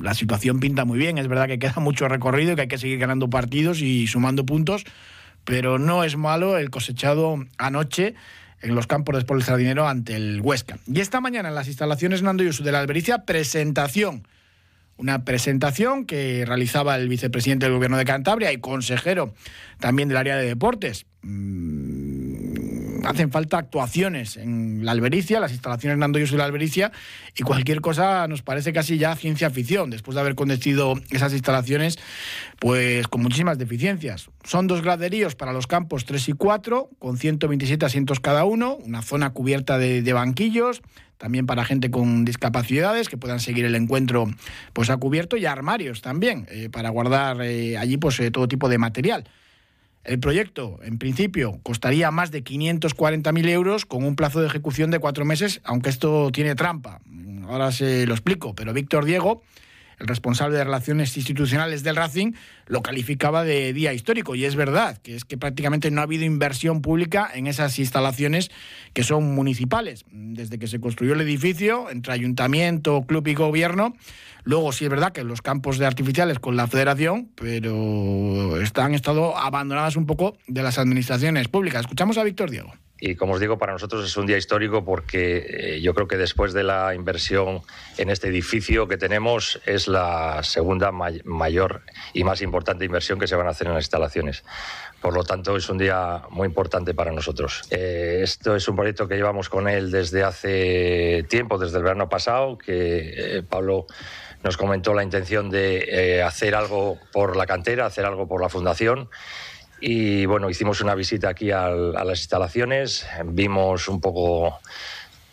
La 0.00 0.14
situación 0.14 0.60
pinta 0.60 0.84
muy 0.84 0.98
bien, 0.98 1.18
es 1.18 1.28
verdad 1.28 1.48
que 1.48 1.58
queda 1.58 1.74
mucho 1.80 2.08
recorrido 2.08 2.52
y 2.52 2.54
que 2.54 2.62
hay 2.62 2.68
que 2.68 2.78
seguir 2.78 2.98
ganando 2.98 3.28
partidos 3.28 3.80
y 3.80 4.06
sumando 4.06 4.46
puntos, 4.46 4.84
pero 5.44 5.78
no 5.78 6.04
es 6.04 6.16
malo 6.16 6.58
el 6.58 6.70
cosechado 6.70 7.44
anoche 7.58 8.14
en 8.62 8.74
los 8.74 8.86
campos 8.86 9.14
de 9.14 9.20
Sport 9.20 9.42
Sardinero 9.42 9.88
ante 9.88 10.16
el 10.16 10.40
Huesca. 10.40 10.78
Y 10.86 11.00
esta 11.00 11.20
mañana 11.20 11.48
en 11.48 11.54
las 11.54 11.68
instalaciones 11.68 12.22
Nando 12.22 12.44
Yusu 12.44 12.64
de 12.64 12.72
la 12.72 12.80
Albericia, 12.80 13.24
presentación. 13.24 14.26
Una 14.98 15.24
presentación 15.24 16.06
que 16.06 16.44
realizaba 16.46 16.96
el 16.96 17.08
vicepresidente 17.08 17.66
del 17.66 17.74
Gobierno 17.74 17.98
de 17.98 18.06
Cantabria 18.06 18.52
y 18.52 18.58
consejero 18.58 19.34
también 19.78 20.08
del 20.08 20.16
área 20.16 20.36
de 20.36 20.46
deportes. 20.46 21.04
Mm, 21.22 21.85
hacen 23.06 23.30
falta 23.30 23.58
actuaciones 23.58 24.36
en 24.36 24.84
la 24.84 24.92
Albericia, 24.92 25.40
las 25.40 25.52
instalaciones 25.52 25.98
Nando 25.98 26.18
Yusu 26.18 26.32
de 26.32 26.38
la 26.38 26.44
Albericia, 26.44 26.92
y 27.36 27.42
cualquier 27.42 27.80
cosa 27.80 28.26
nos 28.28 28.42
parece 28.42 28.72
casi 28.72 28.98
ya 28.98 29.14
ciencia 29.16 29.50
ficción, 29.50 29.90
después 29.90 30.14
de 30.14 30.20
haber 30.20 30.34
conducido 30.34 30.94
esas 31.10 31.32
instalaciones, 31.32 31.98
pues 32.58 33.08
con 33.08 33.22
muchísimas 33.22 33.58
deficiencias. 33.58 34.30
Son 34.44 34.66
dos 34.66 34.82
graderíos 34.82 35.34
para 35.34 35.52
los 35.52 35.66
campos 35.66 36.04
3 36.04 36.30
y 36.30 36.32
4, 36.32 36.90
con 36.98 37.16
127 37.16 37.86
asientos 37.86 38.20
cada 38.20 38.44
uno, 38.44 38.76
una 38.76 39.02
zona 39.02 39.30
cubierta 39.30 39.78
de, 39.78 40.02
de 40.02 40.12
banquillos, 40.12 40.82
también 41.18 41.46
para 41.46 41.64
gente 41.64 41.90
con 41.90 42.24
discapacidades 42.24 43.08
que 43.08 43.16
puedan 43.16 43.40
seguir 43.40 43.64
el 43.64 43.74
encuentro 43.74 44.26
pues 44.72 44.90
a 44.90 44.96
cubierto 44.96 45.36
y 45.36 45.46
armarios 45.46 46.02
también 46.02 46.46
eh, 46.50 46.68
para 46.70 46.90
guardar 46.90 47.40
eh, 47.42 47.78
allí 47.78 47.96
pues 47.96 48.20
eh, 48.20 48.30
todo 48.30 48.48
tipo 48.48 48.68
de 48.68 48.78
material. 48.78 49.24
El 50.06 50.20
proyecto, 50.20 50.78
en 50.84 50.98
principio, 50.98 51.58
costaría 51.64 52.12
más 52.12 52.30
de 52.30 52.44
540.000 52.44 53.48
euros 53.48 53.86
con 53.86 54.04
un 54.04 54.14
plazo 54.14 54.40
de 54.40 54.46
ejecución 54.46 54.92
de 54.92 55.00
cuatro 55.00 55.24
meses, 55.24 55.60
aunque 55.64 55.90
esto 55.90 56.30
tiene 56.30 56.54
trampa. 56.54 57.00
Ahora 57.48 57.72
se 57.72 58.06
lo 58.06 58.14
explico, 58.14 58.54
pero 58.54 58.72
Víctor 58.72 59.04
Diego, 59.04 59.42
el 59.98 60.06
responsable 60.06 60.58
de 60.58 60.62
relaciones 60.62 61.16
institucionales 61.16 61.82
del 61.82 61.96
Racing, 61.96 62.34
lo 62.66 62.82
calificaba 62.82 63.44
de 63.44 63.72
día 63.72 63.92
histórico. 63.92 64.34
Y 64.34 64.44
es 64.44 64.56
verdad, 64.56 64.98
que 64.98 65.14
es 65.14 65.24
que 65.24 65.38
prácticamente 65.38 65.90
no 65.90 66.00
ha 66.00 66.04
habido 66.04 66.24
inversión 66.24 66.82
pública 66.82 67.30
en 67.32 67.46
esas 67.46 67.78
instalaciones 67.78 68.50
que 68.92 69.02
son 69.02 69.34
municipales. 69.34 70.04
Desde 70.10 70.58
que 70.58 70.66
se 70.66 70.80
construyó 70.80 71.14
el 71.14 71.20
edificio, 71.20 71.90
entre 71.90 72.12
ayuntamiento, 72.12 73.04
club 73.06 73.26
y 73.28 73.34
gobierno, 73.34 73.94
luego 74.44 74.72
sí 74.72 74.84
es 74.84 74.90
verdad 74.90 75.12
que 75.12 75.24
los 75.24 75.42
campos 75.42 75.78
de 75.78 75.86
artificiales 75.86 76.38
con 76.38 76.56
la 76.56 76.66
federación, 76.66 77.30
pero 77.34 78.60
están 78.60 78.94
estado 78.94 79.36
abandonadas 79.36 79.96
un 79.96 80.06
poco 80.06 80.36
de 80.46 80.62
las 80.62 80.78
administraciones 80.78 81.48
públicas. 81.48 81.82
Escuchamos 81.82 82.18
a 82.18 82.24
Víctor 82.24 82.50
Diego. 82.50 82.72
Y 82.98 83.14
como 83.14 83.34
os 83.34 83.40
digo, 83.40 83.58
para 83.58 83.74
nosotros 83.74 84.06
es 84.06 84.16
un 84.16 84.26
día 84.26 84.38
histórico 84.38 84.84
porque 84.84 85.46
eh, 85.48 85.80
yo 85.82 85.94
creo 85.94 86.08
que 86.08 86.16
después 86.16 86.54
de 86.54 86.62
la 86.62 86.94
inversión 86.94 87.60
en 87.98 88.08
este 88.08 88.28
edificio 88.28 88.88
que 88.88 88.96
tenemos 88.96 89.60
es 89.66 89.86
la 89.86 90.42
segunda 90.42 90.92
may 90.92 91.20
mayor 91.24 91.82
y 92.14 92.24
más 92.24 92.40
importante 92.40 92.55
inversión 92.84 93.18
que 93.18 93.26
se 93.26 93.36
van 93.36 93.46
a 93.46 93.50
hacer 93.50 93.66
en 93.66 93.74
las 93.74 93.84
instalaciones. 93.84 94.44
Por 95.00 95.14
lo 95.14 95.24
tanto, 95.24 95.56
es 95.56 95.68
un 95.68 95.78
día 95.78 96.22
muy 96.30 96.46
importante 96.46 96.94
para 96.94 97.12
nosotros. 97.12 97.62
Eh, 97.70 98.20
esto 98.22 98.56
es 98.56 98.66
un 98.68 98.76
proyecto 98.76 99.08
que 99.08 99.16
llevamos 99.16 99.48
con 99.48 99.68
él 99.68 99.90
desde 99.90 100.22
hace 100.24 101.24
tiempo, 101.28 101.58
desde 101.58 101.78
el 101.78 101.84
verano 101.84 102.08
pasado, 102.08 102.58
que 102.58 103.38
eh, 103.38 103.42
Pablo 103.42 103.86
nos 104.42 104.56
comentó 104.56 104.94
la 104.94 105.02
intención 105.02 105.50
de 105.50 106.22
hacer 106.22 106.54
algo 106.54 106.98
por 107.12 107.36
la 107.36 107.46
cantera, 107.46 107.86
hacer 107.86 108.04
algo 108.04 108.28
por 108.28 108.40
la 108.40 108.48
fundación 108.48 109.08
y 109.80 110.24
bueno, 110.26 110.48
hicimos 110.48 110.80
una 110.80 110.94
visita 110.94 111.28
aquí 111.28 111.50
a 111.50 111.68
las 111.68 112.20
instalaciones, 112.20 113.06
vimos 113.24 113.88
un 113.88 114.00
poco 114.00 114.58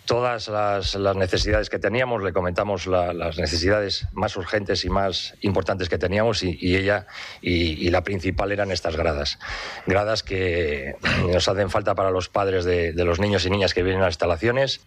todas 0.05 0.47
las, 0.49 1.15
necesidades 1.15 1.69
que 1.69 1.79
teníamos, 1.79 2.23
le 2.23 2.33
comentamos 2.33 2.87
las 2.87 3.37
necesidades 3.37 4.07
más 4.11 4.35
urgentes 4.35 4.83
y 4.85 4.89
más 4.89 5.35
importantes 5.41 5.89
que 5.89 5.97
teníamos 5.97 6.43
y, 6.43 6.75
ella 6.75 7.07
y, 7.41 7.89
la 7.89 8.03
principal 8.03 8.51
eran 8.51 8.71
estas 8.71 8.95
gradas. 8.95 9.39
Gradas 9.85 10.23
que 10.23 10.95
nos 11.31 11.47
hacen 11.47 11.69
falta 11.69 11.95
para 11.95 12.11
los 12.11 12.29
padres 12.29 12.65
de, 12.65 12.93
de 12.93 13.05
los 13.05 13.19
niños 13.19 13.45
y 13.45 13.49
niñas 13.49 13.73
que 13.73 13.83
vienen 13.83 14.01
a 14.01 14.05
las 14.05 14.13
instalaciones. 14.13 14.81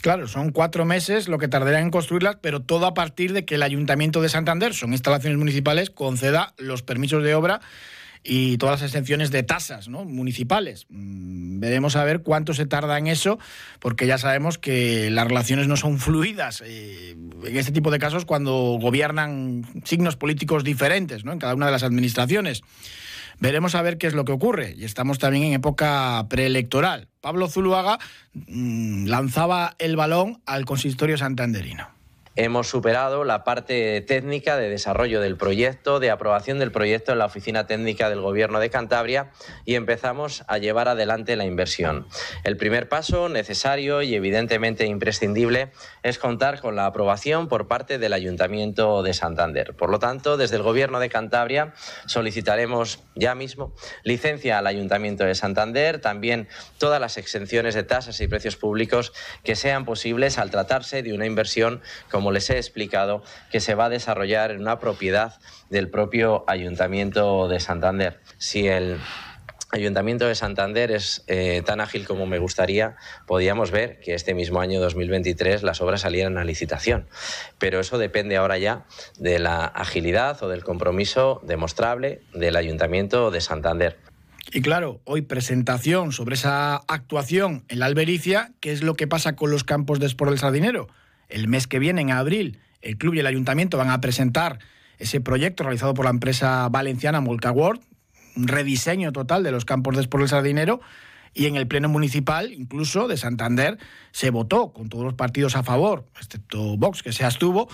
Claro, 0.00 0.28
son 0.28 0.50
cuatro 0.50 0.84
meses 0.84 1.28
lo 1.28 1.38
que 1.38 1.48
tardará 1.48 1.80
en 1.80 1.90
construirlas, 1.90 2.36
pero 2.40 2.60
todo 2.60 2.86
a 2.86 2.94
partir 2.94 3.32
de 3.32 3.46
que 3.46 3.54
el 3.54 3.62
Ayuntamiento 3.62 4.20
de 4.20 4.28
Santander, 4.28 4.74
son 4.74 4.92
instalaciones 4.92 5.38
municipales, 5.38 5.88
conceda 5.88 6.52
los 6.58 6.82
permisos 6.82 7.22
de 7.22 7.34
obra 7.34 7.60
y 8.24 8.56
todas 8.56 8.80
las 8.80 8.90
exenciones 8.90 9.30
de 9.30 9.42
tasas 9.42 9.88
¿no? 9.88 10.04
municipales. 10.04 10.86
Mm, 10.88 11.60
veremos 11.60 11.94
a 11.94 12.04
ver 12.04 12.22
cuánto 12.22 12.54
se 12.54 12.66
tarda 12.66 12.98
en 12.98 13.06
eso, 13.06 13.38
porque 13.78 14.06
ya 14.06 14.16
sabemos 14.16 14.56
que 14.58 15.10
las 15.10 15.28
relaciones 15.28 15.68
no 15.68 15.76
son 15.76 15.98
fluidas 15.98 16.62
eh, 16.64 17.10
en 17.44 17.56
este 17.56 17.70
tipo 17.70 17.90
de 17.90 17.98
casos 17.98 18.24
cuando 18.24 18.78
gobiernan 18.80 19.64
signos 19.84 20.16
políticos 20.16 20.64
diferentes 20.64 21.24
¿no? 21.24 21.32
en 21.32 21.38
cada 21.38 21.54
una 21.54 21.66
de 21.66 21.72
las 21.72 21.82
administraciones. 21.82 22.62
Veremos 23.40 23.74
a 23.74 23.82
ver 23.82 23.98
qué 23.98 24.06
es 24.06 24.14
lo 24.14 24.24
que 24.24 24.32
ocurre. 24.32 24.74
Y 24.76 24.84
estamos 24.84 25.18
también 25.18 25.44
en 25.44 25.52
época 25.52 26.24
preelectoral. 26.30 27.08
Pablo 27.20 27.48
Zuluaga 27.48 27.98
mmm, 28.32 29.06
lanzaba 29.06 29.74
el 29.78 29.96
balón 29.96 30.40
al 30.46 30.64
consistorio 30.64 31.18
santanderino 31.18 31.93
hemos 32.36 32.68
superado 32.68 33.24
la 33.24 33.44
parte 33.44 34.00
técnica 34.00 34.56
de 34.56 34.68
desarrollo 34.68 35.20
del 35.20 35.36
proyecto, 35.36 36.00
de 36.00 36.10
aprobación 36.10 36.58
del 36.58 36.72
proyecto 36.72 37.12
en 37.12 37.18
la 37.18 37.26
Oficina 37.26 37.66
Técnica 37.66 38.10
del 38.10 38.20
Gobierno 38.20 38.60
de 38.60 38.70
Cantabria 38.70 39.30
y 39.64 39.76
empezamos 39.76 40.44
a 40.48 40.58
llevar 40.58 40.88
adelante 40.88 41.36
la 41.36 41.44
inversión. 41.44 42.06
El 42.42 42.56
primer 42.56 42.88
paso 42.88 43.28
necesario 43.28 44.02
y 44.02 44.14
evidentemente 44.14 44.86
imprescindible 44.86 45.70
es 46.04 46.18
contar 46.18 46.60
con 46.60 46.76
la 46.76 46.86
aprobación 46.86 47.48
por 47.48 47.66
parte 47.66 47.98
del 47.98 48.12
Ayuntamiento 48.12 49.02
de 49.02 49.14
Santander. 49.14 49.74
Por 49.74 49.90
lo 49.90 49.98
tanto, 49.98 50.36
desde 50.36 50.56
el 50.56 50.62
Gobierno 50.62 51.00
de 51.00 51.08
Cantabria 51.08 51.72
solicitaremos 52.06 53.02
ya 53.14 53.34
mismo 53.34 53.74
licencia 54.04 54.58
al 54.58 54.66
Ayuntamiento 54.66 55.24
de 55.24 55.34
Santander, 55.34 56.00
también 56.00 56.46
todas 56.78 57.00
las 57.00 57.16
exenciones 57.16 57.74
de 57.74 57.84
tasas 57.84 58.20
y 58.20 58.28
precios 58.28 58.56
públicos 58.56 59.14
que 59.42 59.56
sean 59.56 59.86
posibles 59.86 60.38
al 60.38 60.50
tratarse 60.50 61.02
de 61.02 61.14
una 61.14 61.24
inversión 61.24 61.80
como 62.10 62.32
les 62.32 62.50
he 62.50 62.58
explicado, 62.58 63.22
que 63.50 63.60
se 63.60 63.74
va 63.74 63.86
a 63.86 63.88
desarrollar 63.88 64.50
en 64.50 64.60
una 64.60 64.78
propiedad 64.78 65.40
del 65.70 65.88
propio 65.88 66.44
Ayuntamiento 66.46 67.48
de 67.48 67.60
Santander. 67.60 68.20
Si 68.36 68.68
el 68.68 69.00
Ayuntamiento 69.74 70.28
de 70.28 70.36
Santander 70.36 70.92
es 70.92 71.24
eh, 71.26 71.60
tan 71.66 71.80
ágil 71.80 72.06
como 72.06 72.26
me 72.26 72.38
gustaría, 72.38 72.94
podíamos 73.26 73.72
ver 73.72 73.98
que 73.98 74.14
este 74.14 74.32
mismo 74.32 74.60
año 74.60 74.80
2023 74.80 75.64
las 75.64 75.80
obras 75.80 76.02
salieran 76.02 76.38
a 76.38 76.44
licitación. 76.44 77.08
Pero 77.58 77.80
eso 77.80 77.98
depende 77.98 78.36
ahora 78.36 78.56
ya 78.56 78.84
de 79.18 79.40
la 79.40 79.64
agilidad 79.64 80.40
o 80.44 80.48
del 80.48 80.62
compromiso 80.62 81.40
demostrable 81.42 82.22
del 82.32 82.54
Ayuntamiento 82.54 83.32
de 83.32 83.40
Santander. 83.40 83.98
Y 84.52 84.62
claro, 84.62 85.00
hoy 85.02 85.22
presentación 85.22 86.12
sobre 86.12 86.36
esa 86.36 86.76
actuación 86.76 87.64
en 87.66 87.80
la 87.80 87.86
Albericia, 87.86 88.52
¿qué 88.60 88.70
es 88.70 88.84
lo 88.84 88.94
que 88.94 89.08
pasa 89.08 89.34
con 89.34 89.50
los 89.50 89.64
campos 89.64 89.98
de 89.98 90.06
Sport 90.06 90.30
del 90.30 90.38
Sardinero? 90.38 90.86
El 91.28 91.48
mes 91.48 91.66
que 91.66 91.80
viene, 91.80 92.00
en 92.00 92.12
abril, 92.12 92.60
el 92.80 92.96
club 92.96 93.14
y 93.14 93.18
el 93.18 93.26
ayuntamiento 93.26 93.76
van 93.76 93.90
a 93.90 94.00
presentar 94.00 94.60
ese 94.98 95.20
proyecto 95.20 95.64
realizado 95.64 95.94
por 95.94 96.04
la 96.04 96.12
empresa 96.12 96.68
valenciana 96.68 97.18
World, 97.18 97.80
un 98.36 98.48
rediseño 98.48 99.12
total 99.12 99.42
de 99.42 99.50
los 99.50 99.64
campos 99.64 99.96
de 99.96 100.02
Sport 100.02 100.22
del 100.22 100.28
Sardinero. 100.28 100.80
Y 101.32 101.46
en 101.46 101.56
el 101.56 101.66
Pleno 101.66 101.88
Municipal, 101.88 102.52
incluso 102.52 103.08
de 103.08 103.16
Santander, 103.16 103.78
se 104.12 104.30
votó 104.30 104.72
con 104.72 104.88
todos 104.88 105.04
los 105.04 105.14
partidos 105.14 105.56
a 105.56 105.64
favor, 105.64 106.06
excepto 106.20 106.76
Vox, 106.76 107.02
que 107.02 107.12
se 107.12 107.24
abstuvo, 107.24 107.68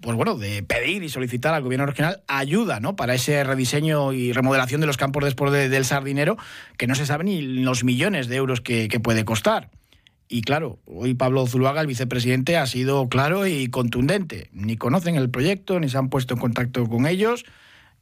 pues 0.00 0.16
bueno, 0.16 0.36
de 0.36 0.64
pedir 0.64 1.04
y 1.04 1.08
solicitar 1.08 1.54
al 1.54 1.62
gobierno 1.62 1.86
regional 1.86 2.24
ayuda, 2.26 2.80
¿no? 2.80 2.96
Para 2.96 3.14
ese 3.14 3.44
rediseño 3.44 4.12
y 4.12 4.32
remodelación 4.32 4.80
de 4.80 4.88
los 4.88 4.96
campos 4.96 5.22
de 5.22 5.28
sport 5.28 5.52
del 5.52 5.84
Sardinero, 5.84 6.36
que 6.76 6.88
no 6.88 6.96
se 6.96 7.06
sabe 7.06 7.22
ni 7.22 7.40
los 7.40 7.84
millones 7.84 8.26
de 8.26 8.34
euros 8.34 8.60
que 8.60 9.00
puede 9.00 9.24
costar. 9.24 9.70
Y 10.28 10.42
claro, 10.42 10.80
hoy 10.86 11.14
Pablo 11.14 11.46
Zuluaga, 11.46 11.82
el 11.82 11.86
vicepresidente, 11.86 12.56
ha 12.56 12.66
sido 12.66 13.08
claro 13.08 13.46
y 13.46 13.68
contundente. 13.68 14.48
Ni 14.52 14.76
conocen 14.76 15.16
el 15.16 15.30
proyecto, 15.30 15.78
ni 15.78 15.88
se 15.88 15.98
han 15.98 16.08
puesto 16.08 16.34
en 16.34 16.40
contacto 16.40 16.84
con 16.88 17.06
ellos 17.06 17.44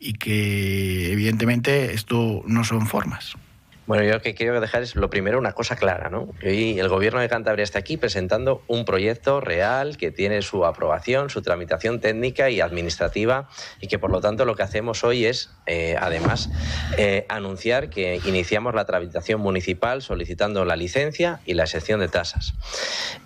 y 0.02 0.14
que 0.14 1.12
evidentemente 1.12 1.94
esto 1.94 2.42
no 2.46 2.64
son 2.64 2.86
formas. 2.86 3.36
Bueno, 3.84 4.04
yo 4.04 4.12
lo 4.12 4.22
que 4.22 4.36
quiero 4.36 4.60
dejar 4.60 4.82
es 4.82 4.94
lo 4.94 5.10
primero 5.10 5.40
una 5.40 5.54
cosa 5.54 5.74
clara, 5.74 6.08
¿no? 6.08 6.28
Hoy 6.44 6.78
el 6.78 6.88
gobierno 6.88 7.18
de 7.18 7.28
Cantabria 7.28 7.64
está 7.64 7.80
aquí 7.80 7.96
presentando 7.96 8.62
un 8.68 8.84
proyecto 8.84 9.40
real 9.40 9.96
que 9.96 10.12
tiene 10.12 10.40
su 10.42 10.64
aprobación, 10.64 11.30
su 11.30 11.42
tramitación 11.42 11.98
técnica 11.98 12.48
y 12.48 12.60
administrativa 12.60 13.48
y 13.80 13.88
que 13.88 13.98
por 13.98 14.12
lo 14.12 14.20
tanto 14.20 14.44
lo 14.44 14.54
que 14.54 14.62
hacemos 14.62 15.02
hoy 15.02 15.26
es, 15.26 15.50
eh, 15.66 15.96
además, 15.98 16.48
eh, 16.96 17.26
anunciar 17.28 17.90
que 17.90 18.20
iniciamos 18.24 18.72
la 18.72 18.84
tramitación 18.84 19.40
municipal 19.40 20.00
solicitando 20.00 20.64
la 20.64 20.76
licencia 20.76 21.40
y 21.44 21.54
la 21.54 21.64
excepción 21.64 21.98
de 21.98 22.06
tasas. 22.06 22.54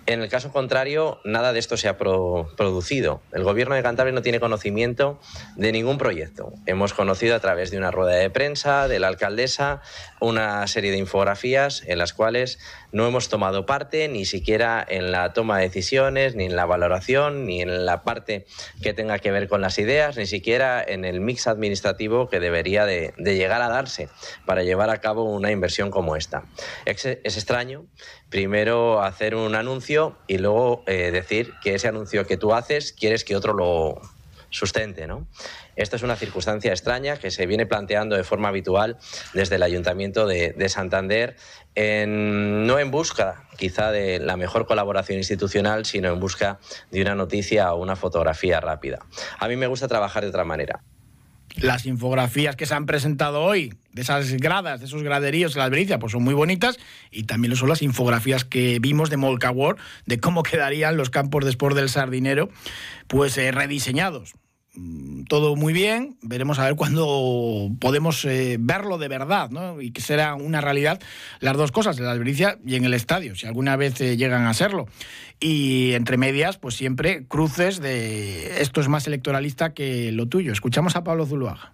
En 0.07 0.23
el 0.23 0.29
caso 0.29 0.51
contrario, 0.51 1.19
nada 1.23 1.53
de 1.53 1.59
esto 1.59 1.77
se 1.77 1.87
ha 1.87 1.97
producido. 1.97 3.21
El 3.31 3.43
gobierno 3.43 3.75
de 3.75 3.83
Cantabria 3.83 4.13
no 4.13 4.23
tiene 4.23 4.39
conocimiento 4.39 5.19
de 5.55 5.71
ningún 5.71 5.99
proyecto. 5.99 6.51
Hemos 6.65 6.93
conocido 6.93 7.35
a 7.35 7.39
través 7.39 7.69
de 7.69 7.77
una 7.77 7.91
rueda 7.91 8.15
de 8.15 8.31
prensa 8.31 8.87
de 8.87 8.99
la 8.99 9.07
alcaldesa 9.07 9.81
una 10.19 10.46
serie 10.67 10.91
de 10.91 10.97
infografías 10.97 11.83
en 11.85 11.97
las 11.97 12.13
cuales 12.13 12.59
no 12.91 13.07
hemos 13.07 13.29
tomado 13.29 13.65
parte 13.65 14.07
ni 14.07 14.25
siquiera 14.25 14.85
en 14.87 15.11
la 15.11 15.33
toma 15.33 15.57
de 15.57 15.63
decisiones, 15.63 16.35
ni 16.35 16.45
en 16.45 16.55
la 16.55 16.65
valoración, 16.65 17.45
ni 17.45 17.61
en 17.61 17.85
la 17.85 18.03
parte 18.03 18.45
que 18.81 18.93
tenga 18.93 19.19
que 19.19 19.31
ver 19.31 19.47
con 19.47 19.61
las 19.61 19.77
ideas, 19.77 20.17
ni 20.17 20.25
siquiera 20.25 20.83
en 20.83 21.05
el 21.05 21.19
mix 21.19 21.47
administrativo 21.47 22.29
que 22.29 22.39
debería 22.39 22.85
de, 22.85 23.13
llegar 23.17 23.61
a 23.61 23.69
darse 23.69 24.09
para 24.45 24.63
llevar 24.63 24.89
a 24.89 25.01
cabo 25.01 25.23
una 25.23 25.51
inversión 25.51 25.91
como 25.91 26.15
esta. 26.15 26.45
Es, 26.85 27.05
extraño 27.05 27.85
primero 28.29 29.01
hacer 29.01 29.35
un 29.35 29.55
anuncio 29.55 30.17
y 30.27 30.37
luego 30.37 30.83
eh, 30.87 31.11
decir 31.11 31.53
que 31.61 31.75
ese 31.75 31.87
anuncio 31.87 32.25
que 32.25 32.37
tú 32.37 32.53
haces 32.53 32.93
quieres 32.93 33.23
que 33.23 33.35
otro 33.35 33.53
lo 33.53 34.01
sustente, 34.49 35.07
¿no? 35.07 35.27
Esta 35.75 35.95
es 35.95 36.03
una 36.03 36.15
circunstancia 36.15 36.71
extraña 36.71 37.17
que 37.17 37.31
se 37.31 37.45
viene 37.45 37.65
planteando 37.65 38.15
de 38.15 38.23
forma 38.23 38.49
habitual 38.49 38.97
desde 39.33 39.55
el 39.55 39.63
Ayuntamiento 39.63 40.25
de, 40.25 40.69
Santander, 40.69 41.35
no 41.75 42.79
en 42.79 42.91
busca 42.91 43.47
quizá 43.57 43.91
de 43.91 44.19
la 44.19 44.37
mejor 44.37 44.65
colaboración 44.65 45.17
institucional, 45.17 45.85
sino 45.85 46.11
en 46.11 46.19
busca 46.19 46.59
de 46.91 47.01
una 47.01 47.15
noticia 47.15 47.73
o 47.73 47.81
una 47.81 47.95
fotografía 47.95 48.59
rápida. 48.59 48.99
A 49.39 49.47
mí 49.47 49.55
me 49.55 49.67
gusta 49.67 49.87
trabajar 49.87 50.23
de 50.23 50.29
otra 50.29 50.43
manera. 50.43 50.81
Las 51.61 51.85
infografías 51.85 52.55
que 52.55 52.65
se 52.65 52.75
han 52.75 52.85
presentado 52.85 53.41
hoy, 53.41 53.73
de 53.91 54.01
esas 54.03 54.33
gradas, 54.33 54.79
de 54.79 54.85
esos 54.85 55.03
graderíos 55.03 55.53
en 55.55 55.59
la 55.59 55.65
Albericia, 55.65 55.99
pues 55.99 56.11
son 56.11 56.23
muy 56.23 56.33
bonitas 56.33 56.77
y 57.11 57.23
también 57.23 57.55
son 57.55 57.69
las 57.69 57.81
infografías 57.81 58.45
que 58.45 58.77
vimos 58.79 59.09
de 59.09 59.17
Molcawar, 59.17 59.77
de 60.05 60.19
cómo 60.19 60.43
quedarían 60.43 60.97
los 60.97 61.09
campos 61.09 61.43
de 61.43 61.49
sport 61.51 61.75
del 61.75 61.89
Sardinero, 61.89 62.49
pues 63.07 63.37
eh, 63.37 63.51
rediseñados. 63.51 64.35
Mm, 64.77 65.23
todo 65.23 65.55
muy 65.55 65.73
bien, 65.73 66.17
veremos 66.21 66.59
a 66.59 66.65
ver 66.65 66.75
cuándo 66.75 67.71
podemos 67.79 68.23
eh, 68.25 68.57
verlo 68.59 68.99
de 68.99 69.07
verdad, 69.07 69.49
¿no? 69.49 69.81
Y 69.81 69.89
que 69.89 70.01
será 70.01 70.35
una 70.35 70.61
realidad 70.61 71.01
las 71.39 71.57
dos 71.57 71.71
cosas, 71.71 71.97
en 71.97 72.05
la 72.05 72.11
albericia 72.11 72.59
y 72.63 72.75
en 72.75 72.85
el 72.85 72.93
estadio, 72.93 73.35
si 73.35 73.47
alguna 73.47 73.75
vez 73.75 73.99
eh, 74.01 74.17
llegan 74.17 74.45
a 74.45 74.53
serlo. 74.53 74.87
Y 75.39 75.93
entre 75.93 76.17
medias, 76.17 76.57
pues 76.57 76.75
siempre 76.75 77.25
cruces 77.27 77.79
de 77.79 78.61
esto 78.61 78.79
es 78.79 78.87
más 78.87 79.07
electoralista 79.07 79.73
que 79.73 80.11
lo 80.11 80.27
tuyo. 80.27 80.51
Escuchamos 80.51 80.95
a 80.95 81.03
Pablo 81.03 81.25
Zuluaga. 81.25 81.73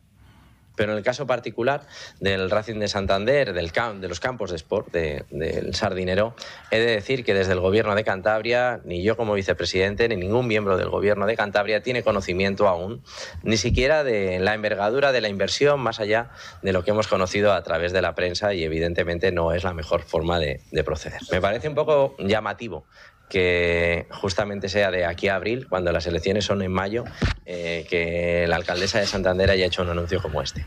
Pero 0.76 0.92
en 0.92 0.98
el 0.98 1.04
caso 1.04 1.28
particular 1.28 1.86
del 2.20 2.50
Racing 2.50 2.80
de 2.80 2.88
Santander, 2.88 3.54
del 3.54 3.74
de 3.74 4.08
los 4.08 4.20
campos 4.20 4.52
de 4.52 4.56
sport 4.56 4.92
del 4.94 5.74
Sardinero, 5.74 6.36
he 6.70 6.80
de 6.80 6.92
decir 6.92 7.24
que 7.24 7.34
desde 7.34 7.54
el 7.54 7.60
Gobierno 7.60 7.96
de 7.96 8.04
Cantabria, 8.04 8.82
ni 8.86 9.04
yo 9.04 9.18
como 9.18 9.34
vicepresidente, 9.34 10.08
ni 10.08 10.16
ningún 10.16 10.48
miembro 10.48 10.78
del 10.78 10.90
Gobierno 10.90 11.26
de 11.26 11.36
Cantabria 11.36 11.82
tiene 11.82 12.04
conocimiento 12.04 12.68
aún, 12.68 13.04
ni 13.42 13.58
siquiera 13.58 14.04
de 14.04 14.40
la 14.40 14.54
envergadura 14.54 15.12
de 15.12 15.22
la 15.22 15.30
inversión, 15.30 15.80
más 15.80 16.00
allá 16.00 16.30
de 16.62 16.72
lo 16.72 16.84
que 16.84 16.92
hemos 16.92 17.08
conocido 17.08 17.54
a 17.54 17.64
través 17.64 17.94
de 17.94 18.02
la 18.02 18.16
prensa 18.16 18.54
y 18.54 18.64
evidentemente 18.64 19.32
no 19.32 19.54
es 19.54 19.64
la 19.64 19.74
mejor 19.74 20.04
forma 20.04 20.40
de, 20.40 20.62
proceder. 20.84 21.22
Me 21.32 21.40
parece 21.40 21.70
un 21.70 21.76
poco 21.76 22.16
llamativo 22.20 22.86
que 23.30 24.06
justamente 24.12 24.70
sea 24.70 24.92
de 24.92 25.06
aquí 25.06 25.28
a 25.28 25.36
abril, 25.36 25.68
cuando 25.68 25.92
las 25.92 26.06
elecciones 26.06 26.46
son 26.46 26.62
en 26.62 26.72
mayo, 26.72 27.04
eh, 27.46 27.86
que 27.90 28.46
la 28.48 28.56
alcaldesa 28.58 29.00
de 29.00 29.08
Santander 29.08 29.50
haya 29.50 29.66
hecho 29.66 29.82
un 29.82 29.90
anuncio 29.90 30.22
como 30.22 30.42
este. 30.42 30.66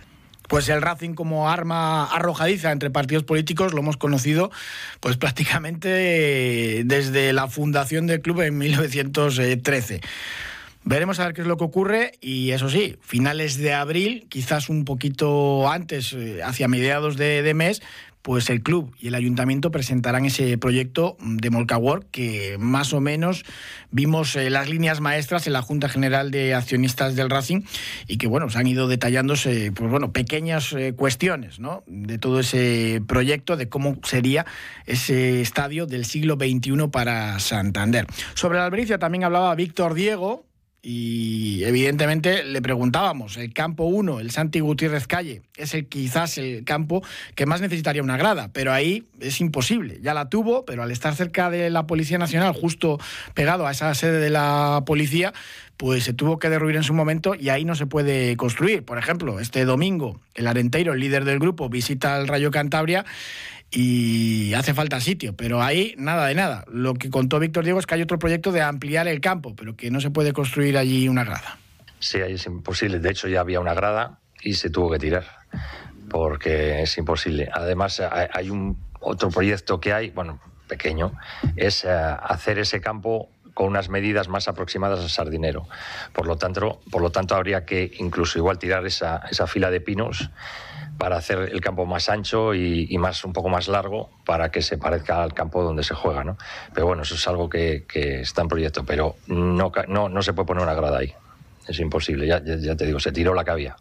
Pues 0.49 0.69
el 0.69 0.81
Racing 0.81 1.15
como 1.15 1.51
arma 1.51 2.05
arrojadiza 2.05 2.71
entre 2.71 2.91
partidos 2.91 3.25
políticos 3.25 3.73
lo 3.73 3.81
hemos 3.81 3.97
conocido 3.97 4.51
pues 5.01 5.17
prácticamente 5.17 6.83
desde 6.85 7.33
la 7.33 7.49
fundación 7.49 8.07
del 8.07 8.21
club 8.21 8.43
en 8.43 8.57
1913. 8.59 10.01
Veremos 10.85 11.19
a 11.19 11.25
ver 11.25 11.35
qué 11.35 11.41
es 11.41 11.49
lo 11.49 11.57
que 11.57 11.65
ocurre 11.65 12.13
y 12.21 12.53
eso 12.53 12.71
sí, 12.71 12.97
finales 13.01 13.57
de 13.57 13.75
abril, 13.75 14.27
quizás 14.29 14.69
un 14.69 14.85
poquito 14.85 15.69
antes, 15.69 16.13
eh, 16.13 16.45
hacia 16.45 16.69
mediados 16.69 17.17
de 17.17 17.53
mes, 17.55 17.83
pues 18.27 18.51
el 18.51 18.61
club 18.61 18.93
y 18.99 19.07
el 19.07 19.15
ayuntamiento 19.15 19.71
presentarán 19.71 20.25
ese 20.25 20.59
proyecto 20.59 21.17
de 21.21 21.49
Molcawar 21.49 22.07
que 22.07 22.57
más 22.59 22.93
o 22.93 23.01
menos 23.01 23.45
vimos 23.93 24.35
eh, 24.35 24.51
las 24.51 24.69
líneas 24.69 25.01
maestras 25.01 25.47
en 25.47 25.53
la 25.53 25.63
Junta 25.63 25.89
General 25.89 26.33
de 26.33 26.53
Accionistas 26.53 27.15
del 27.15 27.31
Racing 27.31 27.61
y 28.09 28.19
que 28.19 28.27
bueno, 28.27 28.51
se 28.51 28.59
han 28.59 28.67
ido 28.67 28.89
detallándose 28.89 29.71
pues 29.71 29.89
bueno, 29.93 30.11
pequeñas 30.11 30.73
eh, 30.73 30.93
cuestiones 30.97 31.61
¿no? 31.61 31.85
de 31.87 32.19
todo 32.19 32.41
ese 32.41 33.01
proyecto, 33.07 33.57
de 33.57 33.69
cómo 33.69 33.97
sería 34.03 34.45
ese 34.87 35.41
estadio 35.41 35.87
del 35.87 36.05
siglo 36.05 36.35
XXI 36.35 36.89
para 36.91 37.39
Santander. 37.39 38.09
Sobre 38.35 38.59
la 38.59 38.65
Albericia 38.65 38.99
también 38.99 39.23
hablaba 39.23 39.55
Víctor 39.55 39.95
Diego, 39.95 40.46
y 40.89 41.65
evidentemente 41.65 42.45
le 42.45 42.63
preguntábamos, 42.63 43.37
el 43.39 43.53
campo 43.53 43.87
1, 43.87 44.21
el 44.21 44.31
Santi 44.31 44.61
Gutiérrez 44.61 45.09
Calle, 45.09 45.43
es 45.57 45.75
el 45.75 45.89
quizás 45.89 46.39
el 46.39 46.63
campo 46.63 47.03
que 47.35 47.45
más 47.45 47.61
necesitaría 47.61 48.05
una 48.05 48.17
grada, 48.17 48.51
pero 48.53 48.73
ahí 48.73 49.05
es 49.19 49.41
imposible. 49.41 49.99
Ya 50.01 50.15
la 50.15 50.29
tuvo, 50.29 50.65
pero 50.65 50.85
al 50.85 50.93
estar 50.93 51.17
cerca 51.17 51.51
de 51.51 51.71
la 51.71 51.89
Policía 51.89 52.19
Nacional, 52.19 52.53
justo 52.53 53.01
pegado 53.35 53.67
a 53.67 53.73
esa 53.73 53.93
sede 53.97 54.21
de 54.21 54.31
la 54.31 54.85
policía, 54.87 55.35
pues 55.77 56.05
se 56.05 56.13
tuvo 56.13 56.39
que 56.39 56.51
derruir 56.51 56.77
en 56.77 56.85
su 56.85 56.95
momento 56.95 57.35
y 57.35 57.49
ahí 57.49 57.65
no 57.65 57.75
se 57.75 57.87
puede 57.87 58.37
construir. 58.37 58.85
Por 58.85 58.99
ejemplo, 58.99 59.41
este 59.41 59.65
domingo 59.65 60.21
el 60.37 60.47
Arenteiro, 60.47 60.93
el 60.93 61.01
líder 61.01 61.25
del 61.25 61.39
grupo, 61.39 61.69
visita 61.69 62.15
al 62.15 62.29
Rayo 62.29 62.51
Cantabria 62.51 63.05
y 63.71 64.55
hace 64.55 64.75
falta 64.75 65.01
sitio, 65.01 65.35
pero 65.37 65.63
ahí 65.63 65.95
nada 65.99 66.27
de 66.27 66.35
nada. 66.35 66.65
Lo 66.71 66.95
que 66.95 67.11
contó 67.11 67.39
Víctor 67.39 67.65
Diego 67.65 67.79
es 67.79 67.87
que 67.87 67.95
hay 67.95 68.03
otro 68.03 68.19
proyecto 68.19 68.53
de 68.53 68.63
ampliar 68.63 69.09
el 69.09 69.21
campo, 69.21 69.55
pero 69.57 69.77
que 69.77 69.91
no 69.91 70.01
se 70.01 70.11
puede 70.11 70.33
construir 70.33 70.79
allí 70.79 71.09
una 71.09 71.25
grada. 71.25 71.59
Sí, 71.99 72.21
ahí 72.21 72.35
es 72.35 72.47
imposible. 72.47 73.01
De 73.01 73.11
hecho, 73.11 73.29
ya 73.29 73.41
había 73.41 73.61
una 73.61 73.75
grada 73.75 74.21
y 74.43 74.55
se 74.55 74.71
tuvo 74.71 74.91
que 74.91 74.99
tirar, 74.99 75.25
porque 76.09 76.83
es 76.83 76.97
imposible. 76.99 77.49
Además, 77.53 78.01
hay 78.33 78.51
un 78.51 78.79
otro 79.01 79.31
proyecto 79.31 79.81
que 79.81 79.93
hay, 79.93 80.11
bueno, 80.11 80.41
pequeño, 80.69 81.13
es 81.57 81.85
eh, 81.85 81.89
hacer 81.89 82.59
ese 82.59 82.81
campo 82.81 83.31
con 83.57 83.69
unas 83.69 83.89
medidas 83.89 84.29
más 84.29 84.49
aproximadas 84.49 85.01
al 85.01 85.09
sardinero. 85.09 85.67
Por 86.13 86.27
lo 86.27 86.37
tanto, 86.37 86.79
por 86.91 87.01
lo 87.01 87.11
tanto 87.11 87.35
habría 87.35 87.65
que 87.65 87.91
incluso 87.99 88.39
igual 88.39 88.59
tirar 88.59 88.85
esa, 88.85 89.23
esa 89.31 89.47
fila 89.47 89.71
de 89.71 89.81
pinos 89.81 90.29
para 90.99 91.17
hacer 91.17 91.39
el 91.51 91.63
campo 91.63 91.87
más 91.87 92.11
ancho 92.11 92.55
y, 92.55 92.95
más 92.99 93.25
un 93.25 93.33
poco 93.33 93.49
más 93.49 93.69
largo 93.69 94.11
para 94.27 94.51
que 94.51 94.61
se 94.61 94.77
parezca 94.77 95.23
al 95.23 95.33
campo 95.33 95.63
donde 95.63 95.83
se 95.83 95.95
juega, 95.95 96.23
¿no? 96.23 96.37
Pero 96.75 96.87
bueno, 96.87 97.03
eso 97.03 97.15
es 97.15 97.27
algo 97.29 97.49
que, 97.49 97.87
está 97.95 98.43
en 98.43 98.49
proyecto, 98.49 98.85
pero 98.85 99.17
no, 99.27 99.73
no, 99.89 100.09
no, 100.11 100.23
se 100.23 100.35
puede 100.35 100.47
poner 100.47 100.63
una 100.63 100.75
grada 100.75 100.99
ahí. 100.99 101.15
Es 101.67 101.81
imposible, 101.81 102.27
ya, 102.27 102.43
te 102.43 102.85
digo, 102.85 103.01
se 103.01 103.11
tiró 103.11 103.33
la 103.33 103.43
que 103.43 103.53
había. 103.53 103.77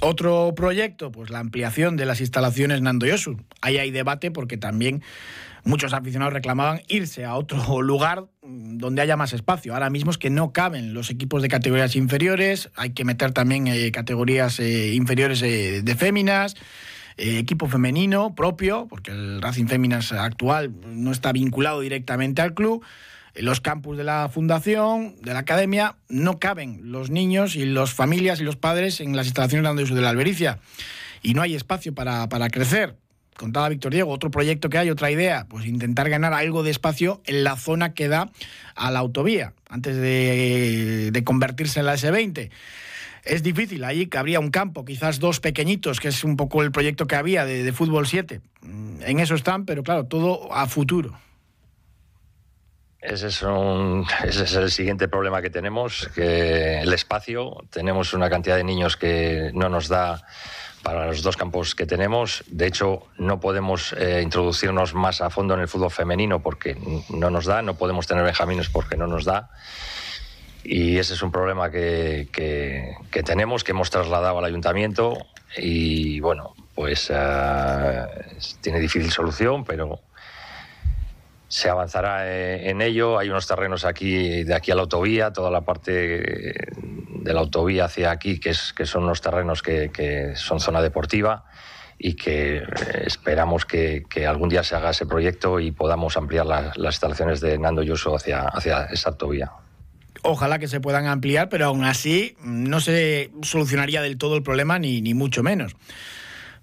Otro 0.00 0.54
proyecto, 0.56 1.12
pues 1.12 1.30
la 1.30 1.38
ampliación 1.38 1.96
de 1.96 2.06
las 2.06 2.20
instalaciones 2.20 2.82
Nando 2.82 3.06
Yosu. 3.06 3.38
Ahí 3.60 3.78
hay 3.78 3.92
debate 3.92 4.32
porque 4.32 4.56
también 4.56 5.04
muchos 5.64 5.92
aficionados 5.92 6.34
reclamaban 6.34 6.82
irse 6.88 7.24
a 7.24 7.34
otro 7.34 7.82
lugar 7.82 8.26
donde 8.42 9.02
haya 9.02 9.16
más 9.16 9.32
espacio. 9.32 9.74
Ahora 9.74 9.90
mismo 9.90 10.10
es 10.10 10.18
que 10.18 10.30
no 10.30 10.52
caben 10.52 10.94
los 10.94 11.10
equipos 11.10 11.42
de 11.42 11.48
categorías 11.48 11.96
inferiores, 11.96 12.70
hay 12.76 12.90
que 12.90 13.04
meter 13.04 13.32
también 13.32 13.66
eh, 13.66 13.90
categorías 13.92 14.58
eh, 14.60 14.94
inferiores 14.94 15.42
eh, 15.42 15.82
de 15.82 15.94
féminas. 15.94 16.56
equipo 17.16 17.68
femenino 17.68 18.34
propio, 18.34 18.86
porque 18.88 19.10
el 19.10 19.42
Racing 19.42 19.66
Féminas 19.66 20.12
actual 20.12 20.72
no 20.86 21.12
está 21.12 21.32
vinculado 21.32 21.80
directamente 21.80 22.42
al 22.42 22.54
club. 22.54 22.82
Los 23.34 23.60
campus 23.60 23.96
de 23.96 24.04
la 24.04 24.28
fundación, 24.28 25.16
de 25.22 25.32
la 25.32 25.40
academia, 25.40 25.96
no 26.08 26.38
caben 26.38 26.90
los 26.92 27.10
niños 27.10 27.54
y 27.56 27.64
las 27.64 27.92
familias 27.92 28.40
y 28.40 28.44
los 28.44 28.56
padres 28.56 29.00
en 29.00 29.16
las 29.16 29.26
instalaciones 29.26 29.94
de 29.94 30.00
la 30.00 30.10
albericia. 30.10 30.58
Y 31.22 31.34
no 31.34 31.42
hay 31.42 31.54
espacio 31.54 31.94
para, 31.94 32.28
para 32.28 32.50
crecer 32.50 32.96
contaba 33.36 33.68
Víctor 33.68 33.92
Diego, 33.92 34.10
otro 34.10 34.30
proyecto 34.30 34.68
que 34.68 34.78
hay, 34.78 34.90
otra 34.90 35.10
idea, 35.10 35.46
pues 35.48 35.66
intentar 35.66 36.08
ganar 36.08 36.32
algo 36.32 36.62
de 36.62 36.70
espacio 36.70 37.20
en 37.24 37.44
la 37.44 37.56
zona 37.56 37.94
que 37.94 38.08
da 38.08 38.30
a 38.74 38.90
la 38.90 39.00
autovía, 39.00 39.54
antes 39.68 39.96
de, 39.96 41.22
convertirse 41.24 41.80
en 41.80 41.86
la 41.86 41.94
S20. 41.94 42.50
Es 43.24 43.42
difícil, 43.42 43.84
allí 43.84 44.06
que 44.06 44.18
habría 44.18 44.40
un 44.40 44.50
campo, 44.50 44.84
quizás 44.84 45.20
dos 45.20 45.38
pequeñitos, 45.40 46.00
que 46.00 46.08
es 46.08 46.24
un 46.24 46.36
poco 46.36 46.62
el 46.62 46.72
proyecto 46.72 47.06
que 47.06 47.14
había 47.14 47.44
de, 47.44 47.72
fútbol 47.72 48.06
7. 48.06 48.40
Mm, 48.62 49.02
en 49.02 49.20
eso 49.20 49.34
están, 49.34 49.64
pero 49.64 49.82
claro, 49.82 50.06
todo 50.06 50.52
a 50.52 50.66
futuro. 50.66 51.16
Ese 53.00 53.28
es, 53.28 53.44
ese 54.24 54.44
es 54.44 54.54
el 54.54 54.70
siguiente 54.70 55.08
problema 55.08 55.42
que 55.42 55.50
tenemos, 55.50 56.08
que 56.14 56.80
el 56.80 56.92
espacio. 56.92 57.64
Tenemos 57.68 58.14
una 58.14 58.30
cantidad 58.30 58.56
de 58.56 58.62
niños 58.62 58.96
que 58.96 59.50
no 59.54 59.68
nos 59.68 59.88
da 59.88 60.24
para 60.82 61.06
los 61.06 61.22
dos 61.22 61.36
campos 61.36 61.74
que 61.74 61.86
tenemos. 61.86 62.44
De 62.48 62.66
hecho, 62.66 63.06
no 63.18 63.40
podemos 63.40 63.92
eh, 63.94 64.20
introducirnos 64.22 64.94
más 64.94 65.20
a 65.20 65.30
fondo 65.30 65.54
en 65.54 65.60
el 65.60 65.68
fútbol 65.68 65.90
femenino 65.90 66.42
porque 66.42 66.76
no 67.08 67.30
nos 67.30 67.46
da, 67.46 67.62
no 67.62 67.74
podemos 67.74 68.06
tener 68.06 68.24
benjamines 68.24 68.68
porque 68.68 68.96
no 68.96 69.06
nos 69.06 69.24
da. 69.24 69.50
Y 70.64 70.98
ese 70.98 71.14
es 71.14 71.22
un 71.22 71.32
problema 71.32 71.70
que, 71.70 72.28
que, 72.32 73.22
tenemos, 73.22 73.64
que 73.64 73.72
hemos 73.72 73.90
trasladado 73.90 74.38
al 74.38 74.44
ayuntamiento 74.44 75.18
y 75.56 76.20
bueno, 76.20 76.54
pues 76.74 77.10
eh, 77.12 78.06
tiene 78.60 78.78
difícil 78.78 79.10
solución, 79.10 79.64
pero 79.64 80.00
se 81.52 81.68
avanzará 81.68 82.26
eh, 82.26 82.70
en 82.70 82.80
ello. 82.80 83.18
Hay 83.18 83.28
unos 83.28 83.46
terrenos 83.46 83.84
aquí, 83.84 84.42
de 84.42 84.54
aquí 84.54 84.70
a 84.70 84.74
la 84.74 84.80
autovía, 84.82 85.34
toda 85.34 85.50
la 85.50 85.60
parte 85.60 85.92
de 85.92 87.34
la 87.34 87.40
autovía 87.40 87.84
hacia 87.84 88.10
aquí, 88.10 88.40
que, 88.40 88.50
es, 88.50 88.72
que 88.72 88.86
son 88.86 89.04
unos 89.04 89.20
terrenos 89.20 89.62
que, 89.62 90.32
son 90.34 90.60
zona 90.60 90.80
deportiva 90.80 91.44
y 91.98 92.14
que 92.14 92.56
eh, 92.56 92.64
esperamos 93.04 93.66
que, 93.66 94.06
algún 94.26 94.48
día 94.48 94.62
se 94.62 94.76
haga 94.76 94.90
ese 94.90 95.04
proyecto 95.04 95.60
y 95.60 95.72
podamos 95.72 96.16
ampliar 96.16 96.46
las 96.46 96.74
instalaciones 96.74 97.42
de 97.42 97.58
Nando 97.58 97.82
Yoso 97.82 98.16
hacia, 98.16 98.44
hacia 98.44 98.84
esa 98.86 99.10
autovía. 99.10 99.52
Ojalá 100.22 100.58
que 100.58 100.68
se 100.68 100.80
puedan 100.80 101.06
ampliar, 101.06 101.50
pero 101.50 101.66
aún 101.66 101.84
así 101.84 102.34
no 102.42 102.80
se 102.80 103.30
solucionaría 103.42 104.00
del 104.00 104.16
todo 104.16 104.36
el 104.36 104.42
problema, 104.42 104.78
ni, 104.78 105.02
ni 105.02 105.12
mucho 105.12 105.42
menos. 105.42 105.76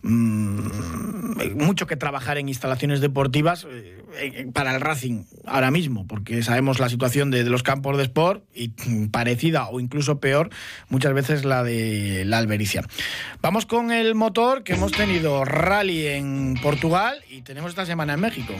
Mm, 0.01 1.55
mucho 1.55 1.85
que 1.85 1.97
trabajar 1.97 2.37
en 2.37 2.47
instalaciones 2.47 3.01
deportivas 3.01 3.67
eh, 3.69 4.49
para 4.53 4.73
el 4.73 4.79
Racing 4.79 5.25
ahora 5.45 5.71
mismo, 5.71 6.07
porque 6.07 6.41
sabemos 6.41 6.79
la 6.79 6.87
situación 6.87 7.31
de, 7.31 7.43
los 7.43 7.63
campos 7.63 7.97
de 7.97 8.03
sport 8.03 8.43
y 8.53 8.69
parecida 9.09 9.67
o 9.69 9.79
incluso 9.79 10.19
peor 10.19 10.49
muchas 10.87 11.13
veces 11.13 11.43
la 11.43 11.63
de 11.63 12.23
la 12.25 12.37
Albericia. 12.37 12.83
Vamos 13.41 13.65
con 13.65 13.91
el 13.91 14.15
motor 14.15 14.63
que 14.63 14.73
hemos 14.73 14.93
tenido 14.93 15.43
rally 15.43 16.07
en 16.07 16.55
Portugal 16.61 17.21
y 17.29 17.41
tenemos 17.41 17.71
esta 17.71 17.85
semana 17.85 18.13
en 18.13 18.21
México. 18.21 18.53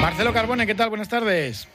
Marcelo 0.00 0.32
Carbone, 0.32 0.66
¿qué 0.66 0.74
tal? 0.74 0.88
Buenas 0.88 1.08
tardes. 1.08 1.68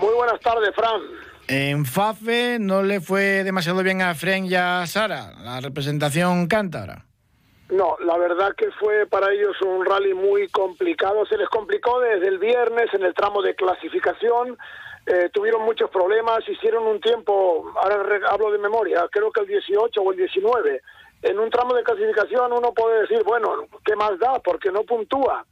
Muy 0.00 0.14
buenas 0.14 0.40
tardes, 0.40 0.72
Fran. 0.76 1.27
En 1.50 1.86
FAFE 1.86 2.58
no 2.60 2.82
le 2.82 3.00
fue 3.00 3.42
demasiado 3.42 3.82
bien 3.82 4.02
a 4.02 4.14
Fren 4.14 4.44
y 4.44 4.54
a 4.54 4.86
Sara, 4.86 5.32
la 5.42 5.60
representación 5.60 6.46
cántabra. 6.46 7.06
No, 7.70 7.96
la 8.04 8.18
verdad 8.18 8.54
que 8.54 8.70
fue 8.72 9.06
para 9.06 9.32
ellos 9.32 9.56
un 9.62 9.82
rally 9.86 10.12
muy 10.12 10.48
complicado. 10.48 11.24
Se 11.24 11.38
les 11.38 11.48
complicó 11.48 12.00
desde 12.00 12.28
el 12.28 12.38
viernes 12.38 12.92
en 12.92 13.02
el 13.02 13.14
tramo 13.14 13.40
de 13.40 13.54
clasificación. 13.54 14.58
Eh, 15.06 15.30
tuvieron 15.32 15.62
muchos 15.62 15.88
problemas, 15.88 16.46
hicieron 16.46 16.86
un 16.86 17.00
tiempo, 17.00 17.72
ahora 17.82 18.04
hablo 18.28 18.52
de 18.52 18.58
memoria, 18.58 19.08
creo 19.10 19.32
que 19.32 19.40
el 19.40 19.46
18 19.46 20.02
o 20.02 20.12
el 20.12 20.18
19. 20.18 20.82
En 21.22 21.38
un 21.38 21.48
tramo 21.48 21.72
de 21.72 21.82
clasificación 21.82 22.52
uno 22.52 22.74
puede 22.74 23.00
decir, 23.00 23.22
bueno, 23.24 23.64
¿qué 23.86 23.96
más 23.96 24.18
da? 24.18 24.38
Porque 24.40 24.70
no 24.70 24.82
puntúa. 24.82 25.46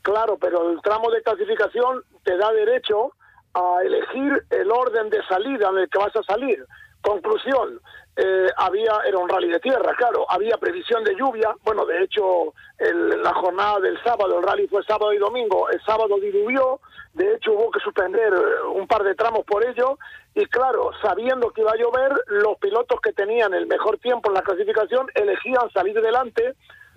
Claro, 0.00 0.38
pero 0.38 0.70
el 0.70 0.80
tramo 0.80 1.10
de 1.10 1.22
clasificación 1.22 2.02
te 2.22 2.34
da 2.38 2.50
derecho 2.50 3.12
a 3.54 3.82
elegir 3.82 4.44
el 4.50 4.70
orden 4.70 5.10
de 5.10 5.22
salida 5.26 5.68
en 5.70 5.78
el 5.78 5.88
que 5.88 5.98
vas 5.98 6.14
a 6.16 6.22
salir. 6.22 6.64
Conclusión, 7.00 7.80
eh, 8.16 8.48
había 8.56 9.00
era 9.06 9.18
un 9.18 9.28
rally 9.28 9.50
de 9.50 9.58
tierra, 9.58 9.92
claro, 9.96 10.24
había 10.30 10.56
previsión 10.56 11.02
de 11.02 11.16
lluvia, 11.16 11.54
bueno, 11.64 11.84
de 11.84 12.04
hecho 12.04 12.54
la 12.78 13.34
jornada 13.34 13.80
del 13.80 14.00
sábado, 14.02 14.38
el 14.38 14.44
rally 14.44 14.68
fue 14.68 14.84
sábado 14.84 15.12
y 15.12 15.18
domingo, 15.18 15.68
el 15.68 15.80
sábado 15.82 16.16
diluvió, 16.20 16.80
de 17.12 17.34
hecho 17.34 17.52
hubo 17.52 17.70
que 17.70 17.80
suspender 17.80 18.32
eh, 18.32 18.66
un 18.72 18.86
par 18.86 19.02
de 19.02 19.14
tramos 19.14 19.44
por 19.44 19.66
ello, 19.66 19.98
y 20.34 20.46
claro, 20.46 20.92
sabiendo 21.02 21.50
que 21.50 21.62
iba 21.62 21.72
a 21.72 21.76
llover, 21.76 22.12
los 22.26 22.56
pilotos 22.58 23.00
que 23.00 23.12
tenían 23.12 23.52
el 23.52 23.66
mejor 23.66 23.98
tiempo 23.98 24.30
en 24.30 24.34
la 24.34 24.42
clasificación 24.42 25.08
elegían 25.14 25.70
salir 25.72 26.00
delante, 26.00 26.54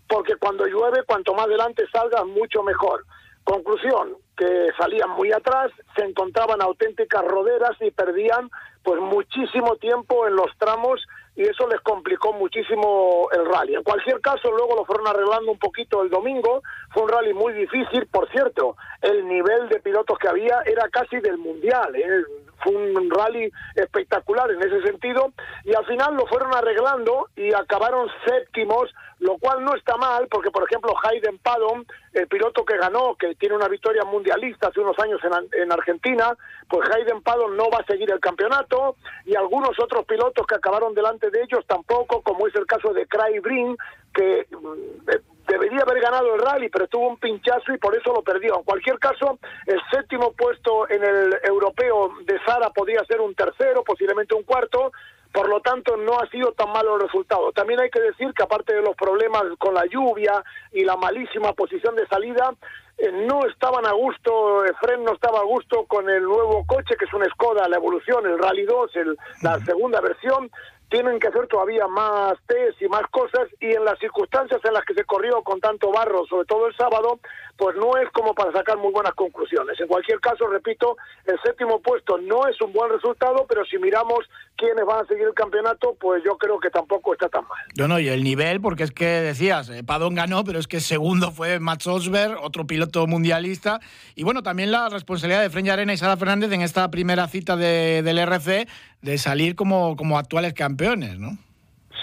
porque 0.08 0.36
cuando 0.36 0.66
llueve, 0.68 1.04
cuanto 1.04 1.34
más 1.34 1.48
delante 1.48 1.88
salgas, 1.92 2.26
mucho 2.26 2.64
mejor. 2.64 3.04
Conclusión, 3.44 4.18
que 4.38 4.70
salían 4.78 5.10
muy 5.12 5.32
atrás, 5.32 5.72
se 5.96 6.06
encontraban 6.06 6.62
auténticas 6.62 7.26
roderas 7.26 7.76
y 7.82 7.92
perdían 7.92 8.50
pues 8.84 9.02
muchísimo 9.02 9.76
tiempo 9.78 10.28
en 10.28 10.36
los 10.36 10.56
tramos 10.58 11.06
y 11.36 11.44
eso 11.44 11.68
les 11.68 11.82
complicó 11.82 12.34
muchísimo 12.34 13.30
el 13.32 13.46
rally. 13.46 13.76
En 13.76 13.84
cualquier 13.84 14.22
caso, 14.22 14.52
luego 14.52 14.76
lo 14.76 14.86
fueron 14.86 15.08
arreglando 15.08 15.52
un 15.52 15.60
poquito 15.60 16.02
el 16.02 16.10
domingo, 16.10 16.64
fue 16.92 17.04
un 17.04 17.10
rally 17.10 17.34
muy 17.34 17.54
difícil, 17.54 18.08
por 18.08 18.30
cierto, 18.32 18.76
el 19.02 19.28
nivel 19.28 19.70
de 19.70 19.80
pilotos 19.80 20.18
que 20.18 20.28
había 20.28 20.62
era 20.66 20.88
casi 20.90 21.20
del 21.20 21.38
mundial, 21.38 21.96
¿eh? 21.96 22.24
Fue 22.64 22.76
un 22.76 23.10
rally 23.10 23.52
espectacular 23.76 24.50
en 24.52 24.62
ese 24.62 24.82
sentido 24.82 25.34
y 25.64 25.74
al 25.76 25.86
final 25.86 26.16
lo 26.16 26.26
fueron 26.28 26.54
arreglando 26.54 27.30
y 27.36 27.54
acabaron 27.54 28.10
séptimos 28.26 28.94
lo 29.20 29.38
cual 29.38 29.64
no 29.64 29.76
está 29.76 29.98
mal 29.98 30.28
porque 30.30 30.52
por 30.52 30.64
ejemplo 30.64 30.94
Hayden 31.04 31.38
Paddon 31.40 31.86
el 32.14 32.28
piloto 32.28 32.64
que 32.66 32.78
ganó 32.78 33.16
que 33.16 33.36
tiene 33.36 33.56
una 33.56 33.68
victoria 33.68 34.04
mundialista 34.04 34.68
hace 34.68 34.80
unos 34.80 34.98
años 35.00 35.20
en, 35.24 35.62
en 35.62 35.72
Argentina 35.72 36.36
pues 36.70 36.90
Hayden 36.90 37.22
Paddon 37.22 37.56
no 37.56 37.70
va 37.70 37.80
a 37.80 37.86
seguir 37.86 38.12
el 38.12 38.20
campeonato 38.20 38.96
y 39.26 39.36
algunos 39.36 39.80
otros 39.80 40.06
pilotos 40.06 40.46
que 40.46 40.56
acabaron 40.56 40.94
delante 40.94 41.30
de 41.30 41.42
ellos 41.44 41.66
tampoco 41.68 42.22
como 42.22 42.48
es 42.48 42.56
el 42.56 42.66
caso 42.66 42.94
de 42.94 43.08
Craig 43.08 43.42
Brin 43.42 43.76
que 44.14 44.48
mm, 44.52 45.37
debería 45.48 45.82
haber 45.82 46.02
ganado 46.02 46.36
el 46.36 46.42
rally, 46.42 46.70
pero 46.70 46.88
tuvo 46.88 47.08
un 47.08 47.18
pinchazo 47.18 47.74
y 47.74 47.78
por 47.78 47.96
eso 47.96 48.14
lo 48.14 48.22
perdió. 48.22 48.58
En 48.58 48.64
cualquier 48.64 49.00
caso, 49.00 49.40
el 49.66 49.80
séptimo 49.92 50.34
puesto 50.34 50.90
en 50.90 51.04
el 51.04 51.40
europeo 51.44 52.12
de 52.26 52.40
Sara 52.46 52.70
podría 52.70 53.04
ser 53.06 53.22
un 53.22 53.34
tercero, 53.34 53.84
posiblemente 53.84 54.36
un 54.36 54.44
cuarto. 54.44 54.92
Por 55.32 55.50
lo 55.50 55.60
tanto, 55.62 55.98
no 55.98 56.20
ha 56.20 56.28
sido 56.30 56.54
tan 56.54 56.72
malo 56.72 56.96
el 56.96 57.02
resultado. 57.02 57.52
También 57.52 57.80
hay 57.80 57.90
que 57.90 58.00
decir 58.00 58.34
que 58.34 58.44
aparte 58.44 58.74
de 58.74 58.82
los 58.82 58.96
problemas 58.96 59.44
con 59.60 59.74
la 59.74 59.86
lluvia 59.86 60.44
y 60.72 60.84
la 60.84 60.96
malísima 60.96 61.54
posición 61.54 61.96
de 61.96 62.08
salida, 62.08 62.54
eh, 62.98 63.12
no 63.12 63.46
estaban 63.46 63.86
a 63.86 63.92
gusto, 63.92 64.64
Fren 64.82 65.04
no 65.04 65.14
estaba 65.14 65.40
a 65.40 65.44
gusto 65.44 65.86
con 65.86 66.10
el 66.10 66.24
nuevo 66.24 66.66
coche, 66.66 66.96
que 66.98 67.06
es 67.06 67.14
un 67.14 67.24
Skoda, 67.26 67.70
la 67.70 67.78
evolución, 67.78 68.26
el 68.26 68.40
Rally 68.40 68.66
2, 68.66 68.96
el, 68.96 69.18
la 69.44 69.60
segunda 69.60 70.02
versión, 70.02 70.50
tienen 70.90 71.20
que 71.20 71.28
hacer 71.28 71.48
todavía 71.48 71.88
más 71.88 72.34
test 72.48 72.82
y 72.82 72.88
más 72.88 73.04
cosas 73.12 73.48
y 73.60 73.74
en 73.74 73.84
las 73.84 74.00
circunstancias 74.00 74.62
en 74.64 74.74
las 74.74 74.86
que 74.86 74.94
se 74.94 75.04
corrió 75.04 75.42
con 75.44 75.60
tanto 75.60 75.92
barro, 75.92 76.26
sobre 76.26 76.46
todo 76.46 76.68
el 76.68 76.76
sábado, 76.76 77.20
pues 77.58 77.76
no 77.76 77.98
es 77.98 78.10
como 78.12 78.34
para 78.36 78.52
sacar 78.52 78.78
muy 78.78 78.92
buenas 78.92 79.14
conclusiones. 79.16 79.80
En 79.80 79.88
cualquier 79.88 80.20
caso, 80.20 80.48
repito, 80.48 80.96
el 81.26 81.40
séptimo 81.44 81.82
puesto 81.82 82.18
no 82.20 82.48
es 82.48 82.60
un 82.62 82.72
buen 82.72 82.92
resultado, 82.92 83.46
pero 83.50 83.66
si 83.66 83.78
miramos 83.80 84.20
quiénes 84.56 84.86
van 84.86 85.04
a 85.04 85.08
seguir 85.08 85.26
el 85.26 85.34
campeonato, 85.34 85.96
pues 86.00 86.24
yo 86.24 86.38
creo 86.38 86.60
que 86.60 86.70
tampoco 86.70 87.14
está 87.14 87.30
tan 87.30 87.48
mal. 87.48 87.58
No, 87.76 87.88
no, 87.88 88.00
y 88.00 88.10
el 88.10 88.24
nivel, 88.24 88.62
porque 88.62 88.84
es 88.84 88.92
que 88.92 89.06
decías, 89.06 89.70
eh, 89.70 89.84
Padón 89.84 90.16
ganó, 90.16 90.44
pero 90.44 90.60
es 90.60 90.68
que 90.68 90.80
segundo 90.80 91.32
fue 91.32 91.60
Max 91.60 91.88
Osberg, 91.88 92.38
otro 92.42 92.68
piloto 92.68 93.08
mundialista, 93.08 93.80
y 94.16 94.24
bueno, 94.24 94.44
también 94.44 94.72
la 94.72 94.90
responsabilidad 94.90 95.42
de 95.42 95.50
Freña 95.50 95.74
Arena 95.74 95.94
y 95.94 95.98
Sara 95.98 96.18
Fernández 96.18 96.52
en 96.52 96.62
esta 96.62 96.90
primera 96.92 97.28
cita 97.28 97.56
del 97.56 98.20
RC 98.20 98.68
de 99.02 99.18
salir 99.18 99.56
como, 99.56 99.96
como 99.96 100.20
actuales 100.20 100.54
campeones, 100.54 101.20
¿no? 101.20 101.38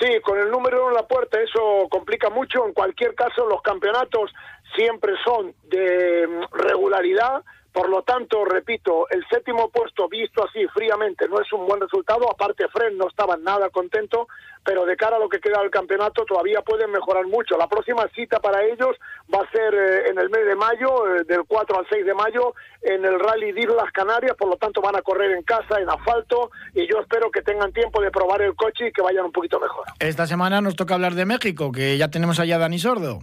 Sí, 0.00 0.08
con 0.22 0.38
el 0.38 0.50
número 0.50 0.80
uno 0.80 0.88
en 0.90 0.96
la 0.96 1.06
puerta 1.06 1.40
eso 1.40 1.86
complica 1.88 2.28
mucho. 2.28 2.66
En 2.66 2.72
cualquier 2.72 3.14
caso, 3.14 3.46
los 3.48 3.62
campeonatos 3.62 4.32
siempre 4.74 5.14
son 5.24 5.54
de 5.64 6.26
mm, 6.26 6.56
regularidad. 6.56 7.42
Por 7.74 7.88
lo 7.88 8.02
tanto, 8.02 8.44
repito, 8.44 9.08
el 9.10 9.26
séptimo 9.28 9.68
puesto 9.68 10.08
visto 10.08 10.44
así 10.44 10.64
fríamente 10.68 11.26
no 11.28 11.40
es 11.40 11.52
un 11.52 11.66
buen 11.66 11.80
resultado. 11.80 12.30
Aparte, 12.30 12.68
Fred 12.68 12.92
no 12.92 13.08
estaba 13.08 13.36
nada 13.36 13.68
contento, 13.68 14.28
pero 14.64 14.86
de 14.86 14.96
cara 14.96 15.16
a 15.16 15.18
lo 15.18 15.28
que 15.28 15.40
queda 15.40 15.58
del 15.60 15.72
campeonato 15.72 16.24
todavía 16.24 16.62
pueden 16.62 16.92
mejorar 16.92 17.26
mucho. 17.26 17.56
La 17.58 17.66
próxima 17.66 18.08
cita 18.14 18.38
para 18.38 18.62
ellos 18.62 18.96
va 19.32 19.40
a 19.40 19.50
ser 19.50 19.74
eh, 19.74 20.08
en 20.08 20.20
el 20.20 20.30
mes 20.30 20.46
de 20.46 20.54
mayo, 20.54 21.16
eh, 21.16 21.24
del 21.24 21.42
4 21.48 21.76
al 21.76 21.86
6 21.90 22.06
de 22.06 22.14
mayo, 22.14 22.54
en 22.80 23.04
el 23.04 23.18
Rally 23.18 23.50
de 23.50 23.62
Islas 23.62 23.90
Canarias. 23.92 24.36
Por 24.36 24.50
lo 24.50 24.56
tanto, 24.56 24.80
van 24.80 24.94
a 24.94 25.02
correr 25.02 25.32
en 25.32 25.42
casa, 25.42 25.80
en 25.80 25.90
asfalto, 25.90 26.52
y 26.74 26.86
yo 26.86 27.00
espero 27.00 27.32
que 27.32 27.42
tengan 27.42 27.72
tiempo 27.72 28.00
de 28.00 28.12
probar 28.12 28.40
el 28.42 28.54
coche 28.54 28.86
y 28.86 28.92
que 28.92 29.02
vayan 29.02 29.24
un 29.24 29.32
poquito 29.32 29.58
mejor. 29.58 29.84
Esta 29.98 30.28
semana 30.28 30.60
nos 30.60 30.76
toca 30.76 30.94
hablar 30.94 31.14
de 31.14 31.26
México, 31.26 31.72
que 31.72 31.98
ya 31.98 32.06
tenemos 32.06 32.38
allá 32.38 32.54
a 32.54 32.58
Dani 32.60 32.78
Sordo. 32.78 33.18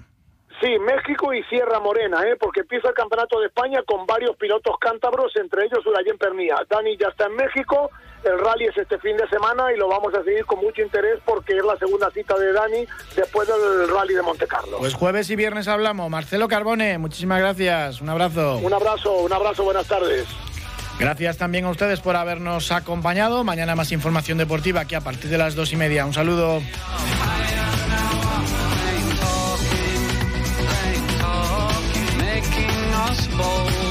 Sí, 0.62 0.78
México 0.78 1.34
y 1.34 1.42
Sierra 1.46 1.80
Morena, 1.80 2.22
¿eh? 2.22 2.36
porque 2.40 2.60
empieza 2.60 2.90
el 2.90 2.94
Campeonato 2.94 3.40
de 3.40 3.48
España 3.48 3.82
con 3.84 4.06
varios 4.06 4.36
pilotos 4.36 4.76
cántabros, 4.80 5.36
entre 5.36 5.66
ellos 5.66 5.84
Urayen 5.88 6.20
Pernía. 6.20 6.56
Dani 6.70 6.96
ya 6.98 7.08
está 7.08 7.26
en 7.26 7.36
México, 7.36 7.90
el 8.24 8.38
rally 8.38 8.66
es 8.66 8.78
este 8.78 9.00
fin 9.00 9.18
de 9.18 9.28
semana 9.28 9.74
y 9.74 9.78
lo 9.78 9.88
vamos 9.88 10.14
a 10.14 10.24
seguir 10.24 10.46
con 10.46 10.60
mucho 10.60 10.84
interés 10.84 11.20
porque 11.26 11.58
es 11.58 11.66
la 11.66 11.76
segunda 11.78 12.12
cita 12.12 12.38
de 12.38 12.54
Dani 12.54 12.86
después 13.16 13.48
del 13.48 13.90
rally 13.90 14.14
de 14.14 14.22
Monte 14.22 14.46
Carlo. 14.46 14.78
Pues 14.78 14.94
jueves 14.94 15.32
y 15.32 15.36
viernes 15.36 15.68
hablamos. 15.68 16.08
Marcelo 16.12 16.48
Carbone, 16.48 17.00
muchísimas 17.00 17.40
gracias. 17.40 18.00
Un 18.00 18.10
abrazo. 18.10 18.58
Un 18.58 18.72
abrazo, 18.72 19.14
un 19.14 19.34
abrazo, 19.34 19.64
buenas 19.64 19.88
tardes. 19.88 20.28
Gracias 21.00 21.38
también 21.40 21.66
a 21.66 21.72
ustedes 21.72 22.02
por 22.02 22.16
habernos 22.16 22.72
acompañado. 22.72 23.44
Mañana 23.44 23.76
más 23.76 23.92
información 23.92 24.38
deportiva 24.38 24.82
aquí 24.82 24.94
a 24.94 25.02
partir 25.02 25.32
de 25.32 25.40
las 25.40 25.56
dos 25.56 25.74
y 25.74 25.78
media. 25.78 26.06
Un 26.06 26.14
saludo. 26.14 26.62
bowl. 33.42 33.91